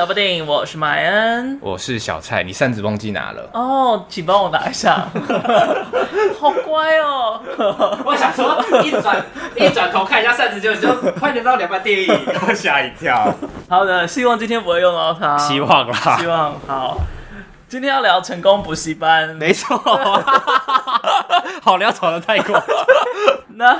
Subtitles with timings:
[0.00, 2.42] 聊不定，我是麦恩，我是小蔡。
[2.42, 5.06] 你扇子忘记拿了哦，请帮我拿一下。
[6.40, 7.38] 好乖哦！
[8.06, 9.22] 我想说，一转
[9.56, 12.18] 一转头看一下扇子就，就就快点到两部电影，
[12.56, 13.30] 吓一跳。
[13.68, 15.36] 好的，希望今天不会用到它。
[15.36, 16.96] 希望啦，希望好。
[17.68, 19.76] 今天要聊成功补习班，没错。
[21.62, 22.58] 好聊吵的太过。
[23.48, 23.76] 那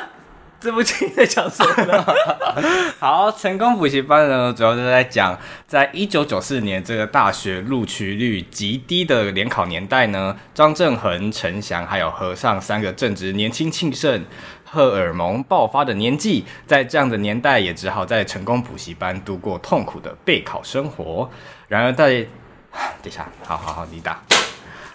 [0.61, 2.05] 这部剧在讲什么呢？
[3.01, 14.25] 好，成功补习班呢，主要是在讲，在一九九四年这个大学录取率极低的联考年代呢，张正恒、陈翔还有和尚三个正值年轻气盛、
[14.65, 21.31] 荷尔蒙爆发的年纪，在这样的年代也只好在成功补习班度过痛苦的备考生活。
[21.69, 22.27] 然而在
[23.03, 24.23] 等一下，好好好，你打。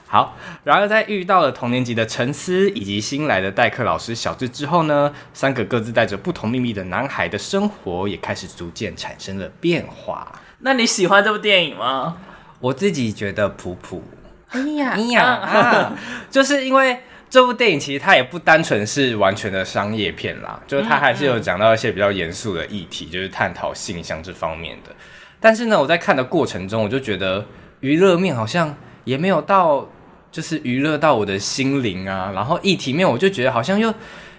[0.08, 10.32] 好，然而在遇到了同年级的陈思以及新来的代课老师小智之后呢，三个各自带着不同秘密的男孩的生活也开始逐渐产生了变化。
[10.60, 12.18] 那你喜欢这部电影吗？
[12.60, 14.04] 我自己觉得普普。
[14.50, 15.94] 哎呀，哎呀啊！
[16.30, 17.00] 就是因为
[17.30, 24.96] 这部电影其实它也不单纯是完全的商业片啦，就是它还是有讲到一些比较严肃的议题，就是探讨性向这方面的。
[25.40, 27.44] 但是呢，我在看的过程中，我就觉得。
[27.82, 29.88] 娱乐面好像也没有到，
[30.36, 32.32] 就是娱乐到我的心灵啊。
[32.36, 33.94] 然后议题面，我就觉得好像又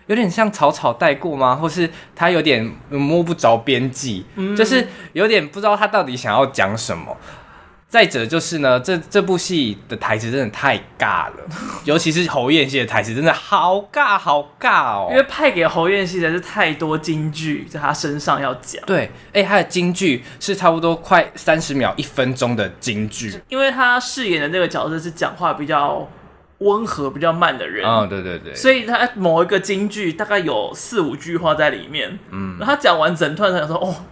[0.08, 1.56] 有点像草草带过吗？
[1.56, 7.16] 或是他有点摸不着边际，嗯、就是有点不知道他到底想要讲什么。
[7.96, 11.36] 再者就是呢，这这部戏的台词真的太尬了，
[11.86, 15.08] 尤其是侯彦希的台词真的好尬好尬哦。
[15.10, 18.84] 因为派给侯彦希的是太多金句在他身上要讲。
[18.84, 23.40] 对，哎，他的金句是差不多快三十秒、一分钟的金句。
[23.48, 26.06] 因为他饰演的那个角色是讲话比较
[26.58, 27.88] 温和、比较慢的人。
[27.88, 28.54] 哦，对对对。
[28.54, 32.18] 所以他某一个金句大概有四五句话在里面。
[32.30, 32.58] 嗯。
[32.58, 34.04] 然后他讲完整段，他想说：“哦。”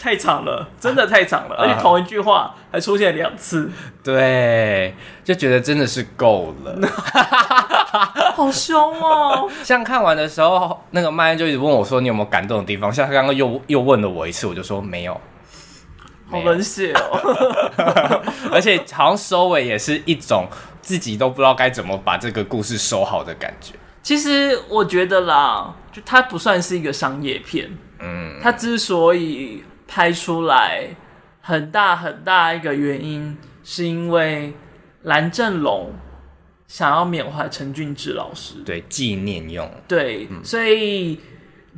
[0.00, 3.70] 太长了，真的太长了，啊、而且同一句话还出现两次，
[4.02, 6.88] 对，就觉得真的是够了，
[8.34, 9.46] 好凶哦！
[9.62, 15.20] 像看完的时候，那个麦恩就一直问我说：“你有没有感动的地方？”像他刚刚又又问了我一次，我就说没有，
[16.30, 18.22] 好冷血哦！
[18.50, 20.46] 而且好像收尾也是一种
[20.80, 23.74] 自己都不知道该怎么把这个故事收好的感觉。
[24.02, 29.62] 其实我觉得啦，就它不算是一个商业片，嗯，它之所以。
[29.92, 30.86] 拍出来
[31.40, 34.54] 很大很大一个原因，是因为
[35.02, 35.92] 蓝正龙
[36.68, 41.18] 想要缅怀陈俊志老师，对，纪念用，对，嗯、所以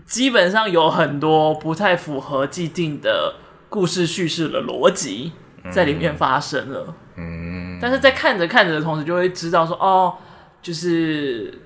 [0.05, 3.37] 基本上有很多不太符合既定的
[3.71, 5.33] 故事叙事的逻辑
[5.71, 6.95] 在里面发生了。
[7.17, 10.15] 嗯，但是在看着看着的同时，就会知道说，哦，
[10.61, 11.59] 就是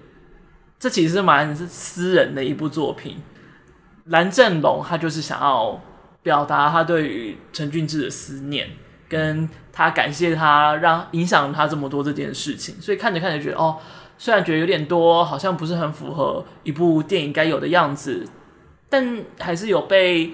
[0.78, 3.16] 这其实是蛮是私人的一部作品。
[4.04, 5.80] 蓝正龙他就是想要。
[6.26, 8.68] 表达他对于陈俊志的思念，
[9.08, 13.76] 跟他感谢他让影响他这么多这件事情，所以看着看着觉得哦，
[14.18, 18.26] 虽然觉得有点多，好像不是很符合一部电影该有的样子，
[18.88, 20.32] 但还是有被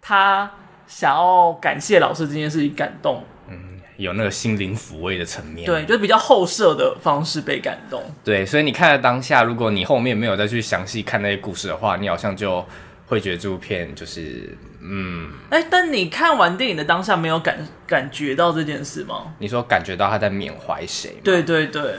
[0.00, 0.48] 他
[0.86, 3.24] 想要感谢老师这件事情感动。
[3.48, 5.66] 嗯，有那个心灵抚慰的层面。
[5.66, 8.00] 对，就是比较后设的方式被感动。
[8.22, 12.64] 对，所以你看了当下，如果你后面没有再去详细看那些故事的话，你好像就。
[13.06, 19.34] 会觉得这部片就是，嗯，哎、欸，但你看完电影的当下没有感感觉到这件事吗？
[19.38, 21.16] 你说感觉到他在缅怀谁？
[21.22, 21.96] 对对对，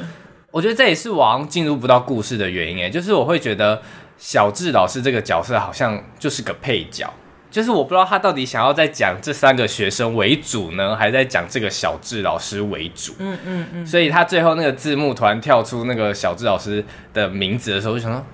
[0.50, 3.82] 我觉得这也是我进入不到故事的原因哎，就是我会觉得
[4.18, 7.14] 小智老师这个角色好像就是个配角，
[7.52, 13.14] 就是我不知道他到底想要在讲这三个学生为主呢，还是在讲这个小智老师为主？
[13.20, 16.84] 嗯嗯嗯，所以他最后那个字幕团跳出那个小智老师
[17.14, 18.26] 的名字的时候，就想说，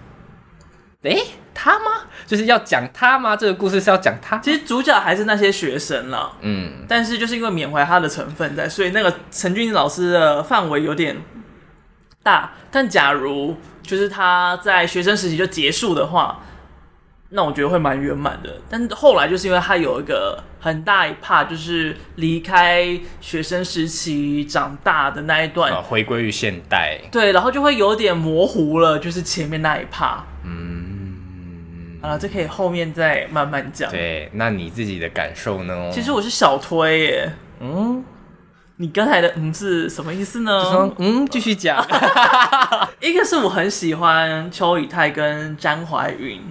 [1.03, 1.23] 哎、欸。
[1.53, 2.07] 他吗？
[2.31, 3.35] 就是要讲他吗？
[3.35, 4.37] 这个故事是要讲他？
[4.37, 6.31] 其实主角还是那些学生了。
[6.39, 11.17] 嗯，但是就是因为缅怀他的成分在，所以那个陈俊老师的范围有点
[12.23, 12.53] 大。
[12.71, 16.41] 但假如就是他在学生时期就结束的话，
[17.31, 18.61] 那我觉得会蛮圆满的。
[18.69, 26.97] 但后来就是因为他有一个很大一 part，就是离开学生时期长大的那一段，啊、回归于现代。
[27.11, 30.19] 对，然后就会有点模糊了，就是前面那一 part。
[30.45, 31.00] 嗯。
[32.01, 33.89] 啊，这可以后面再慢慢讲。
[33.91, 35.89] 对，那你自己的感受呢？
[35.93, 37.31] 其实我是小推耶。
[37.59, 38.03] 嗯，
[38.77, 40.63] 你刚才的嗯是什么意思呢？
[40.63, 41.85] 说嗯，继续讲。
[42.99, 46.41] 一个是我很喜欢邱以泰跟詹怀云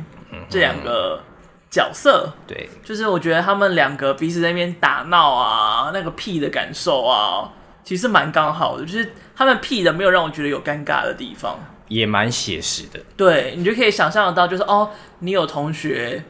[0.49, 1.20] 这两个
[1.69, 2.32] 角色。
[2.47, 7.50] 对，就是我觉得他们两个彼此在那边打闹啊，那个屁的感受啊，
[7.82, 8.85] 其实蛮刚好的。
[8.85, 11.58] 就是他们屁的没有让我觉得有尴尬的地方。
[11.90, 16.25] 也蛮写实的，对，你就可以想象得到，就是哦，你有同学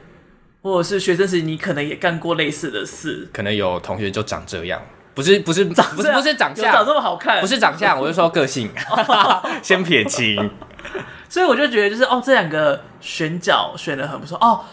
[0.62, 4.82] 或者是学生时你可能也干过类似的事，可能有同学就长这样，
[5.14, 8.70] 不是不是长不是不是长相，长这么好看，不是长相， 我是说个性，
[9.62, 10.50] 先撇清。
[11.28, 14.36] 所以我就觉得就是哦，这两个选角选的很不错。
[14.40, 14.64] 哦，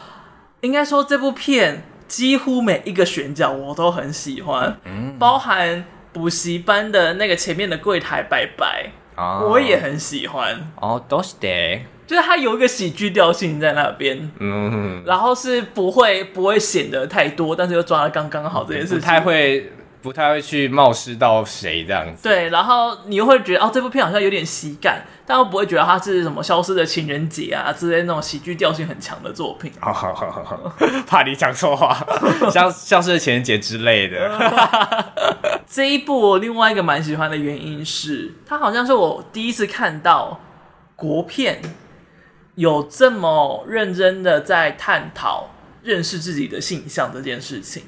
[0.62, 8.66] 应该说这部片几乎每一个选角我都很喜欢，嗯，包含补习班的那个前面的柜台伯伯，
[9.18, 10.72] 哦，我也很喜欢。
[10.80, 11.48] 哦，都是的。
[12.06, 19.70] 就是它有一个喜剧调性在那边，嗯，然后是不会不会显得太多，但是又抓的刚刚好这件事情，不太会
[20.08, 22.24] 不太会去冒失到谁这样子。
[22.24, 29.70] 对，然后你又会觉得哦，这部片好像有点喜感，但又不会觉得它是什么消失的情人节啊之类那种喜剧调性很强的作品。
[29.82, 30.74] 好好好好好，
[31.06, 31.94] 怕你讲错话，
[32.50, 34.32] 像消失的情人节之类的。
[35.68, 40.40] 这一部我另外一个蛮喜欢的原因是，它好像是我第一次看到
[40.96, 41.62] 国片。
[42.56, 45.48] 有这么认真的在探讨
[45.84, 47.84] 认识自己的性向这件事情，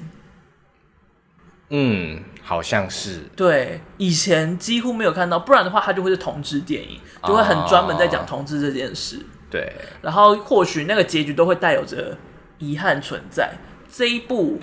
[1.70, 9.16] 嗯，好像是对，以前几乎没有看到，不然的话，它就会是同志电影，就会很专门在讲同志这件事。
[9.18, 9.72] 哦、对，
[10.02, 12.18] 然后或许那个结局都会带有着
[12.58, 13.52] 遗憾存在。
[13.88, 14.60] 这一部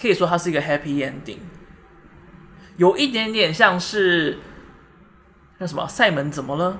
[0.00, 1.38] 可以说它是一个 happy ending，
[2.76, 4.38] 有一点点像是
[5.58, 6.78] 那什么赛门怎么了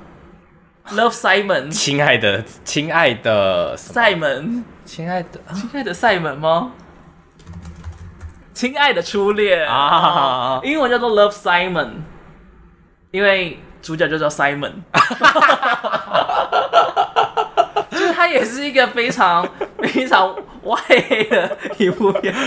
[0.89, 6.73] ？Love Simon， 亲爱的，亲爱的赛门，亲爱的，亲爱的赛门吗？
[8.55, 11.89] 亲爱的初恋啊，英文叫做 Love Simon，
[13.11, 14.75] 因为主角就叫 Simon，
[17.91, 19.45] 就是他也是一个非常
[19.83, 20.81] 非常歪
[21.29, 22.33] 的一部片。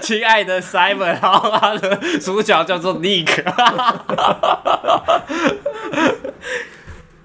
[0.00, 3.42] 亲爱的 Simon，然后他的主角叫做 Nick。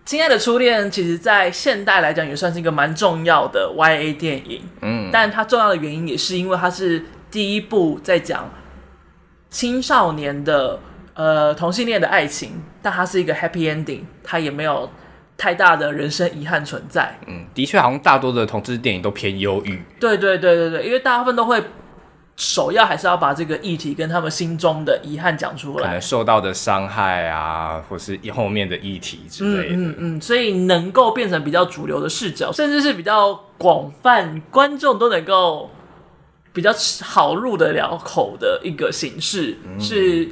[0.05, 4.61] 亲爱的初恋，其实，在现代来讲，也算是一个蛮重要的 YA 电影。
[4.81, 8.51] 嗯，但它重要的原因，也是因为它是第一部在讲
[9.49, 10.77] 青少年的
[11.13, 14.91] 呃同性恋的爱情，但它是一个 Happy Ending，它也没有
[15.37, 17.17] 太大的人生遗憾存在。
[17.27, 19.81] 嗯，的确，好像大多的同志电影都偏忧郁。
[19.99, 21.63] 对对对对对，因为大部分都会。
[22.35, 29.75] 首要还是要把这个议题跟他们心中的遗憾讲出来，可能受到的伤害啊，或是后面的议题之类的。
[29.75, 35.69] 嗯嗯嗯，所以能够变成比较主流的视角，甚至是比较广泛观众都能够
[36.51, 40.27] 比较好入得了口的一个形式，嗯、是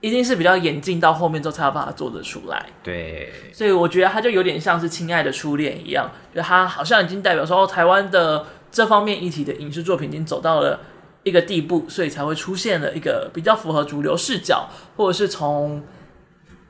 [0.00, 2.66] 一定是比较演进到后面之后才要把它做得出来。
[2.82, 10.78] 对，所以我觉得它就有点像是《亲爱的初恋》一样，就它好像已经代表说台湾的这方面议题的影视作品已经走到了。
[11.22, 15.82] 一个地步，所以才会出现了一个比较符合主流视角，或者是从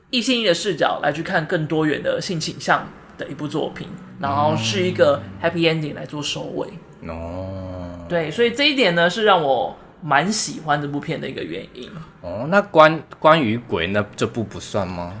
[0.09, 2.85] 异性恋的视角来去看更多元的性倾向
[3.17, 3.87] 的一部作品，
[4.19, 6.67] 然后是一个 happy ending 来做收尾。
[7.07, 11.89] 哦，对，所以这一点呢是让我蛮喜欢这部片的一个原因。
[12.19, 15.13] 哦，那关关于鬼那这部不算吗？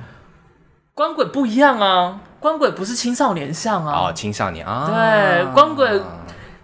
[0.93, 4.09] 关鬼不一样啊，关鬼不是青少年像啊。
[4.09, 6.01] 哦，青少年啊，对，关鬼。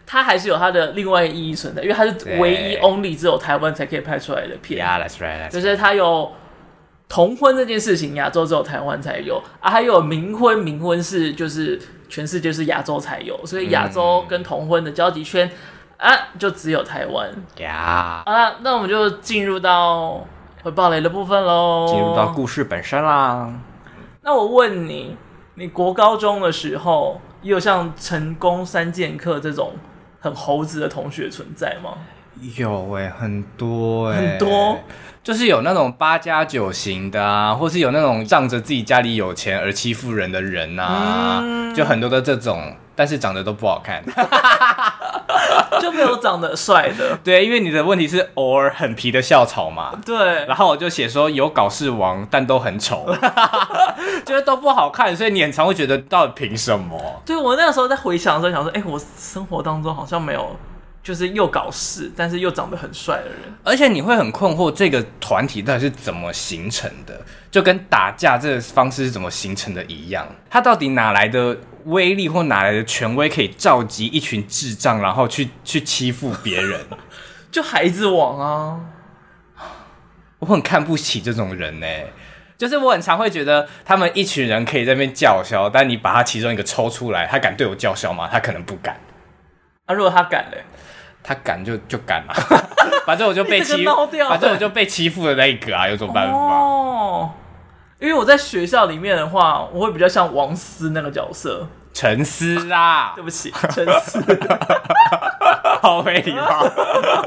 [0.09, 4.79] 它还是有它的另外一个意义存在，因为它是唯一 only 只有台湾才可以拍出来的片。
[4.83, 5.51] Yeah, that's right, that's right.
[5.51, 6.31] 就是它有
[7.09, 11.77] 同婚这件事情，亚洲只有台湾才有啊，还有冥婚，冥婚是就是
[12.07, 15.51] 全世界是亚洲才有，所以亚洲跟同婚的交集圈、
[15.97, 17.29] 嗯、啊，就只有台湾。
[17.57, 18.31] 呀 Yeah.
[18.31, 20.25] 啊，那我们就进入到
[20.63, 23.53] 会爆雷的部分喽，进入到故事本身啦。
[24.21, 25.17] 那我问你，
[25.55, 29.73] 你国高中的时候也有像成功三剑客这种？
[30.19, 31.97] 很猴子的同学存在吗？
[32.55, 34.79] 有哎、欸，很多哎、欸，很多，
[35.27, 44.01] 就是有那种八加九型的啊，或是有那种仗着自己家里有钱而欺负人的人啊，嗯、就很多的这种，但是长得都不好看。
[45.81, 53.05] 就没有长得帅的， 对，因为你的问题是偶尔很皮的校草嘛，对，然后我就写说有搞事王，但都很丑，
[54.25, 56.97] 就是都不好看，所以你很常会觉得到底凭什么？
[57.25, 60.55] 对，我那个时候在回想的时候想说，哎、欸，我生活当中好像没有
[61.07, 71.57] 就是又搞事，但是又长得很帅的人，而且你会很困惑这个团体到底是怎么形成的，就跟打架这个方式是怎么形成的一样，他到底哪来的？
[71.85, 76.81] 威力或哪来的权威可以召集一群智障，然后去 去欺负别人？
[77.49, 78.81] 就孩子王啊！
[80.39, 81.87] 我很看不起这种人呢。
[82.57, 88.27] 就是我很常会觉得他们一群人可以在那边叫嚣，但你把他其中一个抽出来，他敢对我叫嚣吗？
[88.29, 88.99] 他可能不敢。
[89.85, 90.65] 啊，如果他敢嘞？
[91.27, 92.33] 他敢就就敢了，
[93.05, 93.83] 反正我就被欺，
[94.29, 96.37] 反正我就被欺负的那一个啊，有什么办法？
[96.37, 97.29] 哦。
[97.99, 104.23] 因为我在学校里面的话，我会比较像王思那个角色，陈思啊，对不起，陈思，
[105.81, 106.65] 好没礼貌。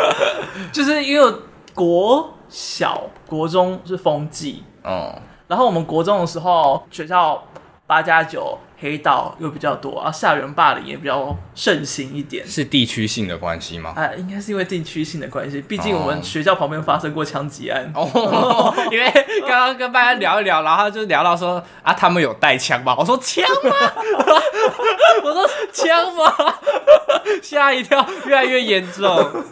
[0.72, 1.34] 就是因为
[1.74, 7.44] 国小、国中是风纪，哦、嗯，然后我们国中的时候，学校
[7.86, 8.58] 八加九。
[8.80, 13.92] 黑道又比较多啊，校园霸凌也比较盛行一点，是地区性的关系吗？
[13.96, 17.92] 哎、呃，应该是因为地区性的关系，毕竟我们学校旁边发生过枪击案。
[17.94, 19.10] 哦， 因为
[19.40, 22.94] 刚刚跟大家聊一聊，然后就聊到说啊，他们有带枪吗？
[22.98, 23.70] 我说枪吗？
[25.22, 26.54] 我说枪吗？
[27.42, 29.44] 吓一跳，越来越严重。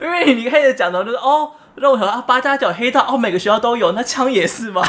[0.00, 1.52] 因为你开始讲到就是哦。
[1.74, 4.82] 让我想啊，八加九黑道哦，每个学校都有，那枪也是吗？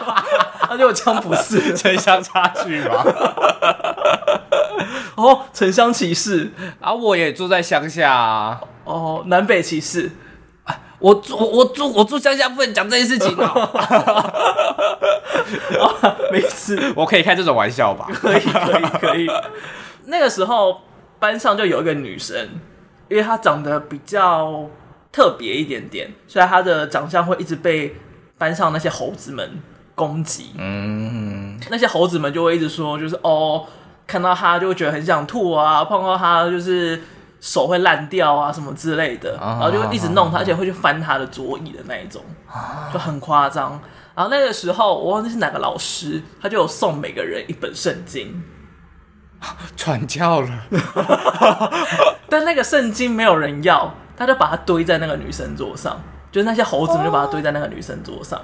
[0.68, 3.04] 那就枪不是 城乡差距吗？
[5.16, 6.92] 哦，城乡歧视啊！
[6.92, 8.60] 我也住在乡下啊。
[8.84, 10.10] 哦，南北歧视。
[10.98, 13.70] 我住我住我住乡下，不能讲这件事情哦。
[15.78, 18.08] 哦，没事，我可以开这种玩笑吧？
[18.12, 19.30] 可以，可以，可以。
[20.06, 20.80] 那个时候
[21.18, 22.48] 班上就有一个女生，
[23.08, 24.64] 因为她长得比较。
[25.16, 27.96] 特别一点点，所以他的长相会一直被
[28.36, 29.50] 班上那些猴子们
[29.94, 30.50] 攻击。
[30.58, 33.64] 嗯，那些猴子们就会一直说，就是哦，
[34.06, 37.02] 看到他就会觉得很想吐啊，碰到他就是
[37.40, 42.20] 手会烂掉啊，什么之类的，然后就会一直弄他，而且会去翻他的桌椅的那一种，
[42.92, 43.80] 就很夸张。
[44.14, 48.42] 然后那个时候我忘记是哪个老师，他就有送每个人一本圣经，
[49.78, 50.50] 传教了，
[52.28, 53.94] 但那个圣经没有人要。
[54.16, 56.00] 他就把它堆在那个女生桌上，
[56.32, 58.40] 就是那些猴子们就把它堆在那个女生桌上。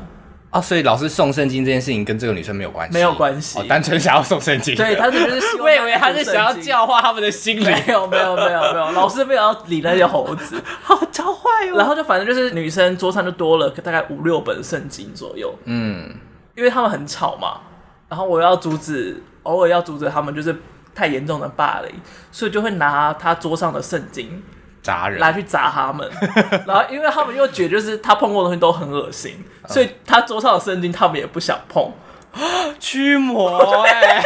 [0.50, 4.76] 啊，所以老师送圣经这件事情跟这个女生没有关系，没有关系，哦，单纯想要送圣经。
[4.76, 7.64] 对，他就是 希望，我以为他是想要教化他们的心灵。
[7.64, 11.78] 没有，没有，没有，没有，老师没有要理那些猴子， 好教坏哦。
[11.78, 15.54] 然后就反正就是女生桌上就多了大概五六本圣经左右。
[15.64, 16.14] 嗯，
[16.54, 17.62] 因为他们很吵嘛，
[18.10, 20.54] 然后我要阻止，偶尔要阻止他们，就是
[20.94, 21.90] 太严重的霸凌，
[22.30, 24.42] 所以就会拿他桌上的圣经。
[24.82, 26.10] 砸人，拿去砸他们，
[26.66, 31.92] 然后因为他们又觉得就是他碰过的东西都很恶心，所以他桌上的圣经他们也不想碰，
[32.80, 34.20] 驱魔哎，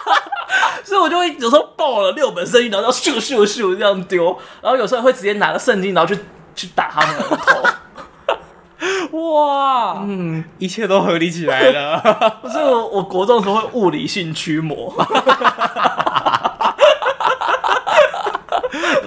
[0.84, 6.20] 所以我就会有时候抱了六本圣经，然后就咻咻咻这样丢，然后有时候会直接拿个圣经，然后去
[6.54, 14.94] 去打他们的头， 哇，嗯，一切都合理起来了，所以我我国中的时候会物理性驱魔。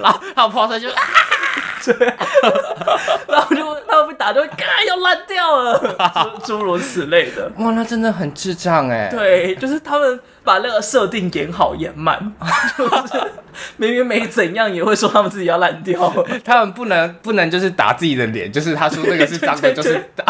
[0.04, 1.02] 然后他跑出来就啊，
[1.84, 1.94] 对，
[3.26, 5.98] 然后就他们被打就会，嘎要烂掉了，
[6.44, 7.50] 诸如此类的。
[7.58, 9.08] 哇，那真的很智障哎。
[9.10, 12.32] 对，就是他们把那个设定演好演慢，
[12.76, 12.86] 就
[13.18, 13.32] 是
[13.76, 16.12] 明明没怎样，也会说他们自己要烂掉。
[16.44, 20.24] 他们不能不能就是打自己的脸，就是他说那个是脏的，就是打。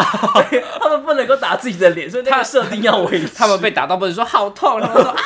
[0.79, 3.27] 他们不能够打自己的脸，所以那个设定要维持。
[3.35, 5.17] 他们被打到不能说好痛，他们说啊，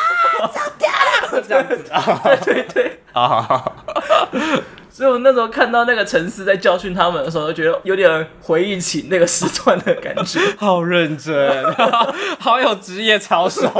[1.41, 2.22] 这样子 啊。
[2.43, 3.75] 对对对，好好好。
[4.89, 11.74] 所以我那时候看到那个陈思在教训他们的时候，就觉得有点回忆起那个时段的感觉， 好认真，
[12.38, 13.72] 好有职业操守。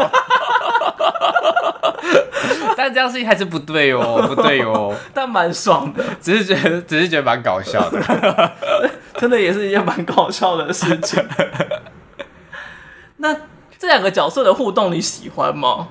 [2.78, 4.96] 但这样事情还是不对哦，不对哦。
[5.14, 8.52] 但蛮爽的，只是觉得，只是觉得蛮搞笑的，
[9.18, 11.22] 真的也是一件蛮搞笑的事情。
[13.18, 13.36] 那
[13.78, 15.90] 这两个角色的互动你喜欢吗？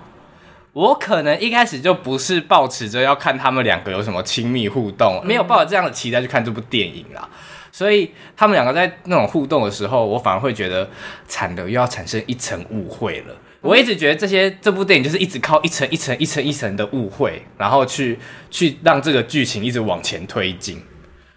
[0.73, 7.29] 我可能一开始就不是抱持着要看他们两个有什么亲密互动，没有抱着这样的期待去看这部电影啦。
[7.73, 10.89] 所以他们两个在那种互动的时候，我反而会觉得
[11.27, 13.35] 惨的又要产生一层误会了。
[13.61, 18.19] 我一直觉得这些这部电影就是一直靠一层一层一层一层的误会，然后去
[18.51, 20.83] 去让这个剧情一直往前推进。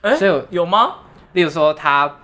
[0.02, 0.96] 欸，所以有吗？
[1.34, 2.18] 例如说他。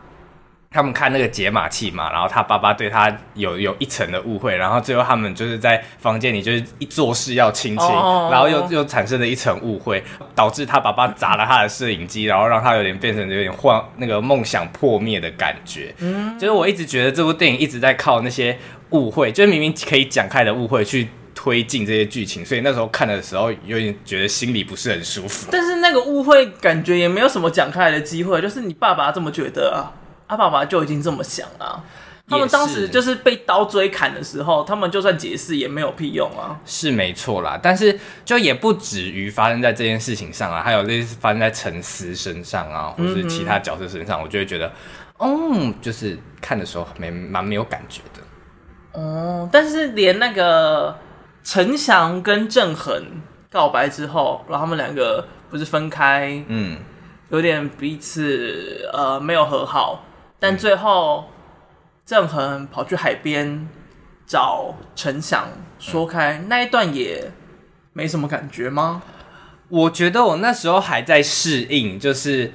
[0.77, 8.31] 他们看那个解码器嘛，然后他爸爸对他有有一层的误会，然后最后他们就是在房间里就是一做事要亲亲，oh.
[8.31, 10.03] 然后又又产生了一层误会，
[10.35, 15.91] 导致他爸爸砸了他的摄影机，然后让他有点变成有点幻那个梦想破灭的感觉。
[15.97, 18.55] 嗯，就是我一直觉得这部电影一直在靠那些
[18.91, 25.49] 误会，就是明明可以讲开的误会去推进这些剧情，所以那时候看的时候有点觉得心里不是很舒服。
[25.51, 30.05] 但是那个误会感觉也没有什么讲开的机会，就是你爸爸这么觉得啊。
[30.27, 31.83] 阿爸爸就已经这么想了，
[32.29, 36.59] 他们当时就是被刀追砍的时候，他们就算解释也没有屁用啊。
[36.65, 44.69] 是没错啦，但是就也不止于发生在这件事情上啊，还有类似发生在陈思身上啊，或是其他角色身上，我就会觉得，
[45.19, 48.99] 嗯，就是看的时候没蛮没有感觉的。
[48.99, 50.97] 哦，但是连那个
[51.43, 53.01] 陈翔跟郑恒
[53.49, 56.77] 告白之后，然后他们两个不是分开，嗯，
[57.29, 60.03] 有点彼此呃没有和好。
[60.39, 61.25] 但最后，
[62.05, 63.67] 郑恒跑去海边
[64.25, 65.47] 找陈翔
[65.79, 67.31] 说开、嗯、那一段也
[67.93, 69.01] 没什么感觉吗？
[69.69, 72.51] 我觉得我那时候还在适应，就是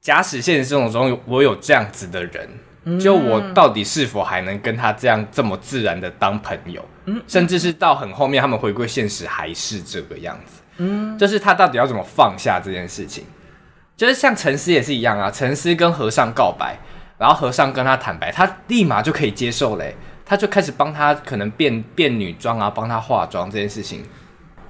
[0.00, 2.48] 假使现实生活中我有这样子的人，
[2.84, 6.84] 嗯、就我到底是否还能跟他这样这么自然的当朋友？
[7.06, 10.60] 嗯，甚至是到很后面他们回归现实还是这个样子。
[10.76, 13.24] 嗯，就是他到底要怎么放下这件事情？
[13.96, 16.78] 就是像陈思也是一样啊，陈思跟和尚告白，
[17.18, 19.94] 然后和尚跟他坦白，他立马就可以接受嘞，
[20.24, 24.04] 他就开始帮他可能变变女装啊，帮他化妆这件事情。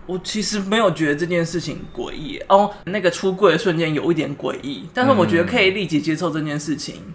[0.07, 7.13] 我其实没有觉得这件事情诡异哦，那个出柜的瞬间有一点诡异，但是我觉得可以立即接受这件事情，嗯、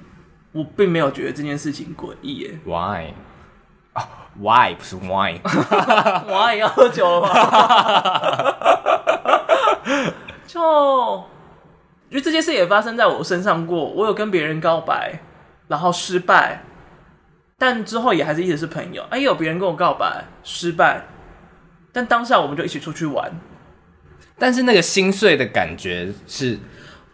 [0.52, 2.60] 我并没有觉得这件事情诡异耶。
[2.64, 3.14] Why？
[3.94, 7.30] 啊、oh，Why 不是 Why？Why 要喝酒了吗？
[10.46, 11.24] 就
[12.14, 15.20] 因为这件事也发生在我身上过，我有跟别人告白，
[15.68, 16.62] 然后失败，
[17.58, 19.04] 但之后也还是一直是朋友。
[19.10, 21.08] 哎，有别人跟我告白失败。
[21.92, 23.32] 但当下我们就一起出去玩，
[24.38, 26.60] 但是那个心碎的感觉是，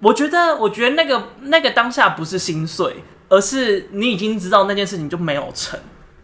[0.02, 2.98] 我觉得，我觉得那个那个当下不是心碎，
[3.30, 5.80] 而是你已经知道那件事情就没有成，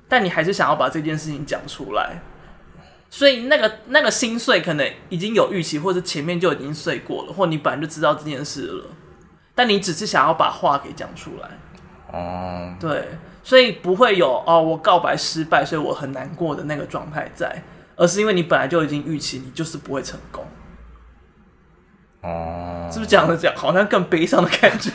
[0.09, 2.21] 但你还是想要把这件事情讲出来，
[3.15, 8.89] 所以那个那个心碎可能已经有预期，或者前面就已经碎过了，或你本来就知道这件事了，
[9.55, 11.49] 但你只是想要把话给讲出来，
[12.11, 13.07] 哦，对，
[13.41, 17.63] 所以不会有哦，我告白失败，所以我很难过的那个状态在。
[17.95, 20.43] 而是因为你本来就已经预期你就是不会成功，
[22.19, 23.37] 哦，是不是这样子？
[23.37, 24.91] 讲好像更悲伤的感觉？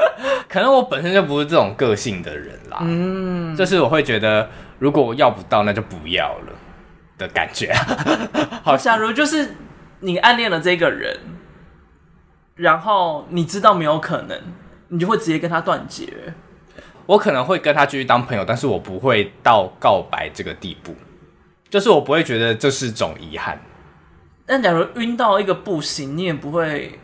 [0.48, 4.48] 可能我本身就不是这种个性的人啦，嗯，就是我会觉得
[4.78, 6.52] 如果我要不到那就不要了
[7.20, 7.72] 的感觉。
[8.64, 9.54] 好，假如就是
[10.00, 11.16] 你暗恋了这个人，
[12.56, 14.40] 然后你知道没有可能，
[14.88, 16.34] 你就会直接跟他断绝。
[17.06, 20.94] 我可能会跟他继续当朋友，但是我不会到告白这个地步。
[21.68, 23.60] 就是我不会觉得这是种遗憾，
[24.44, 26.98] 但假如晕到一个不行，你也不会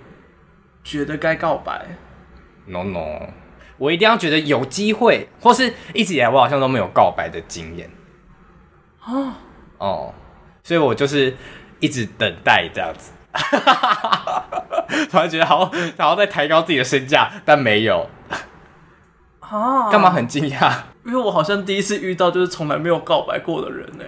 [0.82, 1.86] 觉得该告白。
[2.66, 3.28] No no，
[3.78, 7.88] 我一定要觉得有机会，或是一直以来我好像都没有告白的经验。
[9.04, 9.32] 哦
[9.78, 10.12] 哦，
[10.62, 11.34] 所以我就是
[11.80, 13.12] 一直等待这样子。
[15.10, 18.08] 突然觉得好，然后再抬高自己的身价，但没有。
[19.40, 20.72] 哦，干嘛很惊讶？
[21.04, 24.04] 因为我好像第一次遇到就是从来没有告白过的人呢。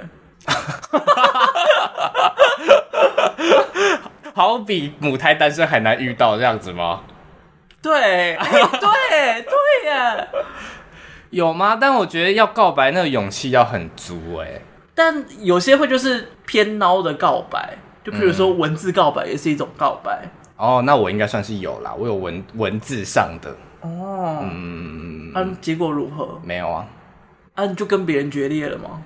[4.35, 7.01] 好比母胎单身还难遇到这样子吗？
[7.83, 9.53] 对，欸、对，对
[9.91, 10.27] 呀，
[11.31, 11.77] 有吗？
[11.81, 14.61] 但我觉得要告白那个勇气要很足哎。
[14.99, 20.23] 但有些会就是偏孬的告白，就比如说文字告白也是一种告白。
[20.25, 23.49] 嗯、哦，那我应该算是有啦，我有文文字上的。
[23.83, 26.41] 哦，嗯，啊，结果如何？
[26.43, 26.85] 没有啊，
[27.55, 29.01] 啊，你就跟别人决裂了吗？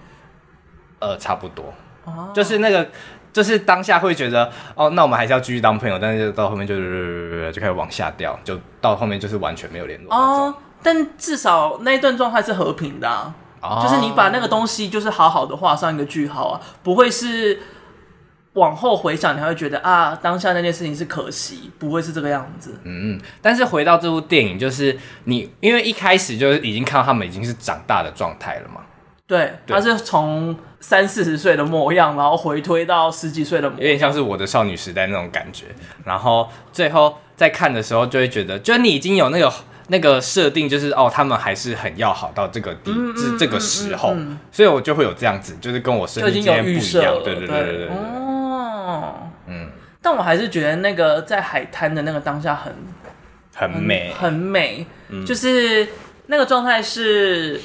[0.99, 1.67] 呃，差不多
[2.07, 2.33] ，oh.
[2.33, 2.89] 就是那个，
[3.31, 6.75] 就是当下会觉得，哦，那我们还是要继续当朋友，但是到后面就
[7.53, 10.11] 就开始往下掉，就到后面就是完全没有联络。
[10.11, 13.83] 哦，oh, 但至少那一段状态是和平的啊，oh.
[13.83, 17.61] 就是你把那个东西就是好好的画上一个句号啊，不会是
[18.55, 22.79] 往后回想你还会觉得啊，当下那件事情是可惜，不会是这个样子。
[22.85, 28.83] 嗯，但是回到这部电影，就是你因为一开始就是已经看到他们已经是长大的状态了嘛。
[29.27, 35.67] 对，他是从三四十岁的模样，然后回推到十几岁的模样，有点像是我的少女时代那种感觉。
[36.05, 39.51] 然后最后在看的时候，就会觉得，就你已经有那个
[39.89, 47.15] 那个设定，就是哦，他们还是很要好到这个地，嗯、这这个时候，嗯嗯嗯、所以我就会有这样子，就是跟我生日经验不一样。
[47.25, 49.15] 对对对对对，哦，
[49.47, 52.75] 嗯，但我还是觉得那个在海滩的那个当下很
[53.55, 55.89] 很美，很美，嗯、就是
[56.27, 57.61] 那个状态是。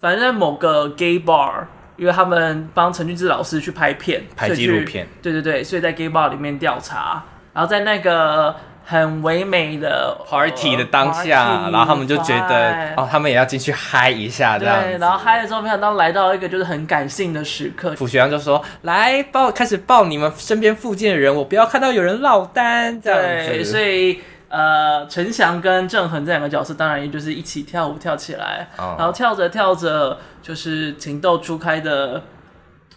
[0.00, 1.64] 反正在某个 gay bar，
[1.96, 8.54] 因为他们帮陈俊志老师去拍片，拍纪录片，对对对，所以在 gay bar 里面调查，然后在那个
[8.84, 24.20] 很唯美的 party 的当下，呃、然后他们就觉得哦，他们也要进去嗨一下，这样对，然后嗨了之后，没想到来到一个就是很感性的时刻，傅学阳就说：“来抱，开始抱你们身边附近的人，我不要看到有人落单。”这样子，对，所以。
[24.46, 28.90] 呃，陈翔跟郑恒这两个角色，当然也就是一起跳舞跳起来，oh.
[28.96, 32.22] 然后跳着跳着，就是情窦初开的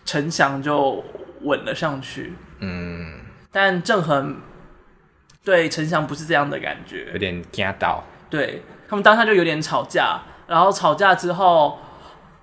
[0.06, 1.04] 陈翔就
[1.42, 2.36] 吻了上去。
[2.60, 3.20] 嗯，mm.
[3.52, 4.38] 但郑恒
[5.48, 8.04] 对陈翔不是这样的感觉，有点惊到。
[8.30, 11.80] 对，他们当下就有点吵架，然后吵架之后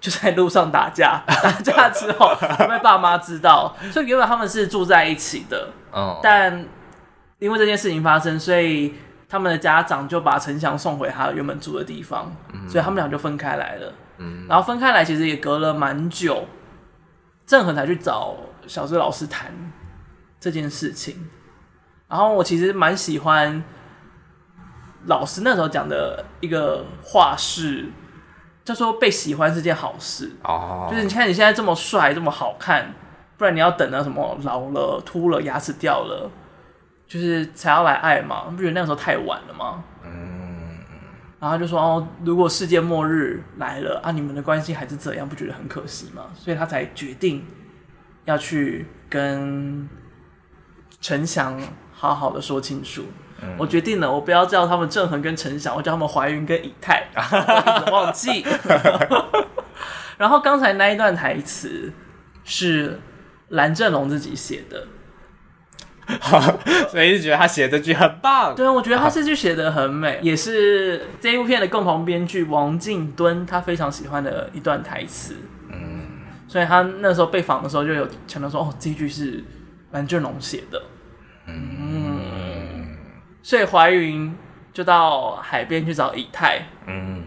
[0.00, 2.34] 就在路上打架，打架之后
[2.66, 5.70] 被爸妈知道，所以原本他们是住在一起的。
[5.90, 6.20] 哦，oh.
[6.22, 6.64] 但
[7.38, 8.94] 因为这件事情发生，所以。
[9.26, 13.92] 他们的家长就把陈翔送回他原本住的地方，嗯、所以他们俩就分开来了。
[14.18, 16.46] 嗯，然后分开来其实也隔了蛮久，
[17.44, 18.36] 郑恒才去找
[18.68, 19.52] 小芝老师谈
[20.38, 21.28] 这件事情。
[22.14, 23.60] 然后我其实蛮喜欢
[25.06, 27.90] 老师那时候讲的一个话是，
[28.64, 30.30] 他说被喜欢是件好事。
[30.44, 32.94] 哦，就是你看你现在这么帅，这么好看，
[33.36, 36.30] 不然你要等到什么老了、秃了、牙齿掉了。
[37.08, 39.82] 就是才要来爱嘛，不觉得那个时候太晚了吗？
[40.04, 40.78] 嗯，
[41.40, 46.26] 然后就说哦，如果世界末日来了啊，你们的关系还是这样，不觉得很可惜吗？
[46.36, 47.44] 所以他才决定
[48.24, 49.88] 要去跟
[51.00, 51.60] 陈翔
[51.94, 53.04] 好好的说清楚。
[53.42, 57.08] 嗯、我决定了，我不要叫他们郑恒跟陈翔，我叫他们怀云跟以太，
[57.90, 58.44] 忘记。
[60.16, 61.92] 然后刚才那一段台词
[62.44, 63.00] 是
[63.48, 64.86] 蓝正龙自己写的。
[66.90, 68.54] 所以就觉得他写这句很棒。
[68.54, 75.34] 对，我觉得他这句写的很美，也是这一部片的共同编剧王静敦他非常喜欢的一段台词。
[75.70, 76.02] 嗯，
[76.46, 79.42] 所以他那时候被访的时候就有强调说：“哦，这一句是
[79.92, 80.80] 蓝正龙写的。”
[83.44, 84.34] 嗯，所以怀云
[84.72, 86.62] 就到海边去找以太。
[86.86, 87.22] 嗯，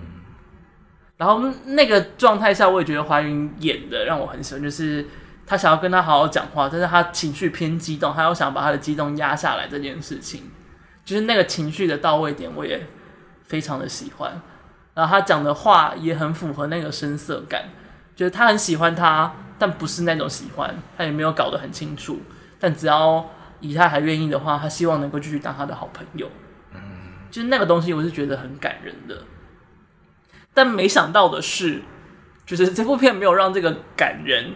[1.17, 5.05] 然后那个状态下，我也觉得怀云演的让我很喜欢，就是。
[5.49, 9.65] 他想要跟他好好讲话，但是他情绪偏激动，他又想把他的激动压下来。
[9.65, 10.51] 这件事情，
[11.05, 12.85] 就是那个情绪的到位点，我也
[13.45, 14.41] 非常的喜欢。
[14.93, 17.63] 然后他讲的话也很符合那个深色感，
[18.13, 22.19] 就是他很喜欢他，但不是那种喜欢，他也没有搞得很清楚。
[22.59, 23.25] 但只要
[23.59, 26.29] 以太还愿意的话，他希望能够继续当他的好朋友。
[26.73, 26.79] 嗯，
[27.31, 29.23] 就是那个东西，我是觉得很感人的。
[30.53, 31.81] 但没想到的是，
[32.45, 34.53] 就是这部片没有让这个感人。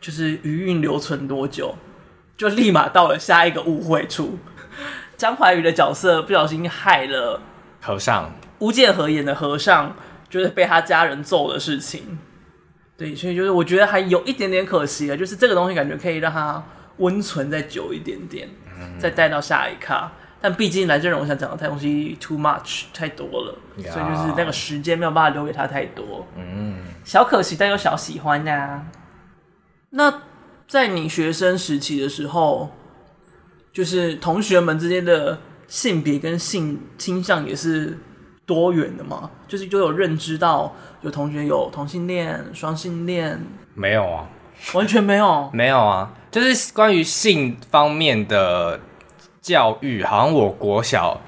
[0.00, 1.74] 就是余韵留存多久，
[2.34, 4.38] 就立马到了下一个误会处。
[5.18, 7.42] 张怀宇的角色不小心害了
[7.82, 9.94] 和尚，吴建和演的和尚，
[10.30, 12.18] 就是被他家人揍的事情。
[12.96, 16.64] 对，所以就是我觉得还有一点点可惜啊，就是这个东西感觉可以让它
[17.00, 18.48] 温存再久一点点，
[18.80, 20.12] 嗯、再带到下一卡。
[20.42, 26.26] 但毕竟蓝正龙想讲的太东西 too much 太多了，呀所以就是那个时间没有办法留给他太多。
[26.34, 28.86] 嗯，小可惜但又小喜欢呀、啊。
[29.90, 30.22] 那
[30.66, 32.70] 在你学生时期的时候，
[33.70, 37.98] 就是同学们之间的性别跟性倾向也是
[38.46, 39.30] 多元的吗？
[39.46, 43.38] 就是就有认知到有同学有同性恋、双性恋？
[43.74, 44.26] 没有啊，
[44.72, 46.14] 完全没有，没有啊。
[46.30, 48.78] 就是关于性方面的
[49.40, 51.20] 教育，好像我国小。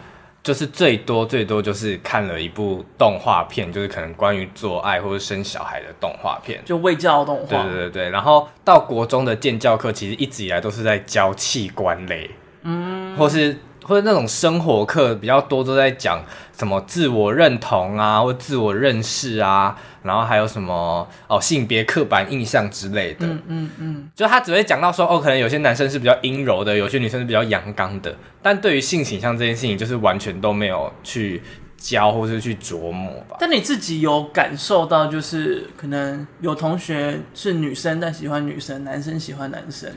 [0.45, 7.47] 就是最多最多就是看了一部动画片，就是可能关于做爱或者生小孩的动画片，就未教动画。
[7.47, 12.29] 对对对对，然后到国中的建教课，其实一直以来都是在教器官类，
[12.63, 13.57] 嗯，或是。
[13.85, 16.25] 或者那种生活课比较多，都在讲
[16.57, 23.27] 什么自我认同啊，或自我认识啊，然后还有什么哦性别刻板印象之类的。
[23.27, 28.15] 嗯嗯嗯，嗯就他只会讲到说哦，可能有些男生是比较阴柔的，有些女生是比较阳刚的。
[28.41, 31.43] 但对于性倾向这件事情，就是完全都没有去
[31.77, 33.37] 教或是去琢磨吧。
[33.41, 39.91] 但你自己有感受到，就是可能有同学是女生，但喜欢女生；男生喜欢男生，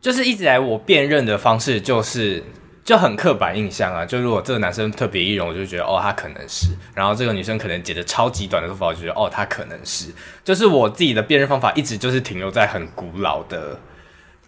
[0.00, 2.42] 就是一直来我辨认的方式就是。
[2.86, 10.12] 就很刻板印象啊，就如果这个男生特别易容，我就觉得哦，他可能是；然后这个女生可能剪的超级短的头发，我就觉得哦，他可能是。
[10.44, 13.80] 就是我自己的辨认方法，一直就是停留在很古老的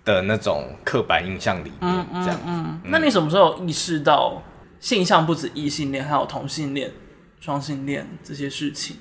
[0.04, 2.42] 的那种刻板印象里面，这样子。
[2.46, 4.40] 嗯、那你什么时候意识到
[4.78, 6.92] 性向不止异性恋，还有同性恋、
[7.40, 8.98] 双性恋这些事情？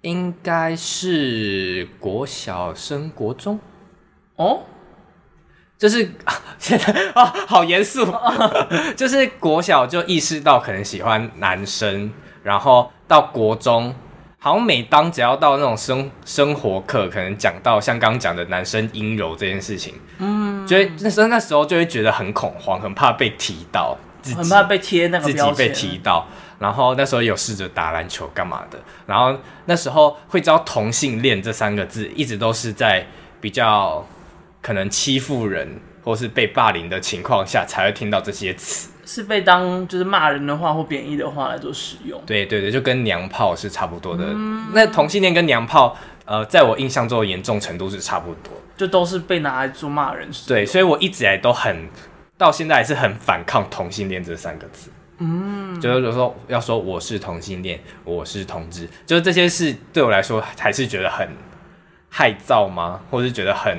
[0.00, 3.60] 应该是国小升国中
[4.34, 4.62] 哦。
[5.82, 6.08] 就是
[6.60, 8.06] 现在 啊，好严肃。
[8.96, 12.08] 就是国小就意识到可能喜欢男生，
[12.44, 13.92] 然后到国中，
[14.38, 23.98] 好像每当只要到那种生生活课，可能讲到像刚刚讲的男生阴柔这件事情，嗯，就会那时候那时候就会觉得很恐慌，很怕被提到，
[24.36, 26.24] 很怕被贴那个自己被提到。
[26.60, 33.04] 然后那时候有试着打篮球干嘛的，然后那时候会知道同性恋这三个字，一直都是在
[33.40, 34.06] 比较。
[34.62, 42.22] 可能欺负人或是被霸凌的情况下，才会听到这些词，是被当就是骂人的话或贬义的话来做使用。
[42.24, 44.24] 对对对，就跟娘炮是差不多的。
[44.28, 50.28] 嗯、那同性恋跟娘炮，呃，在我印象中的严重程度是差不多，就都是被拿来做骂人。
[50.46, 51.88] 对，所以我一直以来都很，
[52.38, 54.90] 到现在还是很反抗同性恋这三个字。
[55.18, 61.28] 嗯，就是说要说我是同性恋，我是同志，就是这些事对我来说还是觉得很
[62.08, 63.00] 害臊吗？
[63.10, 63.78] 或是觉得很。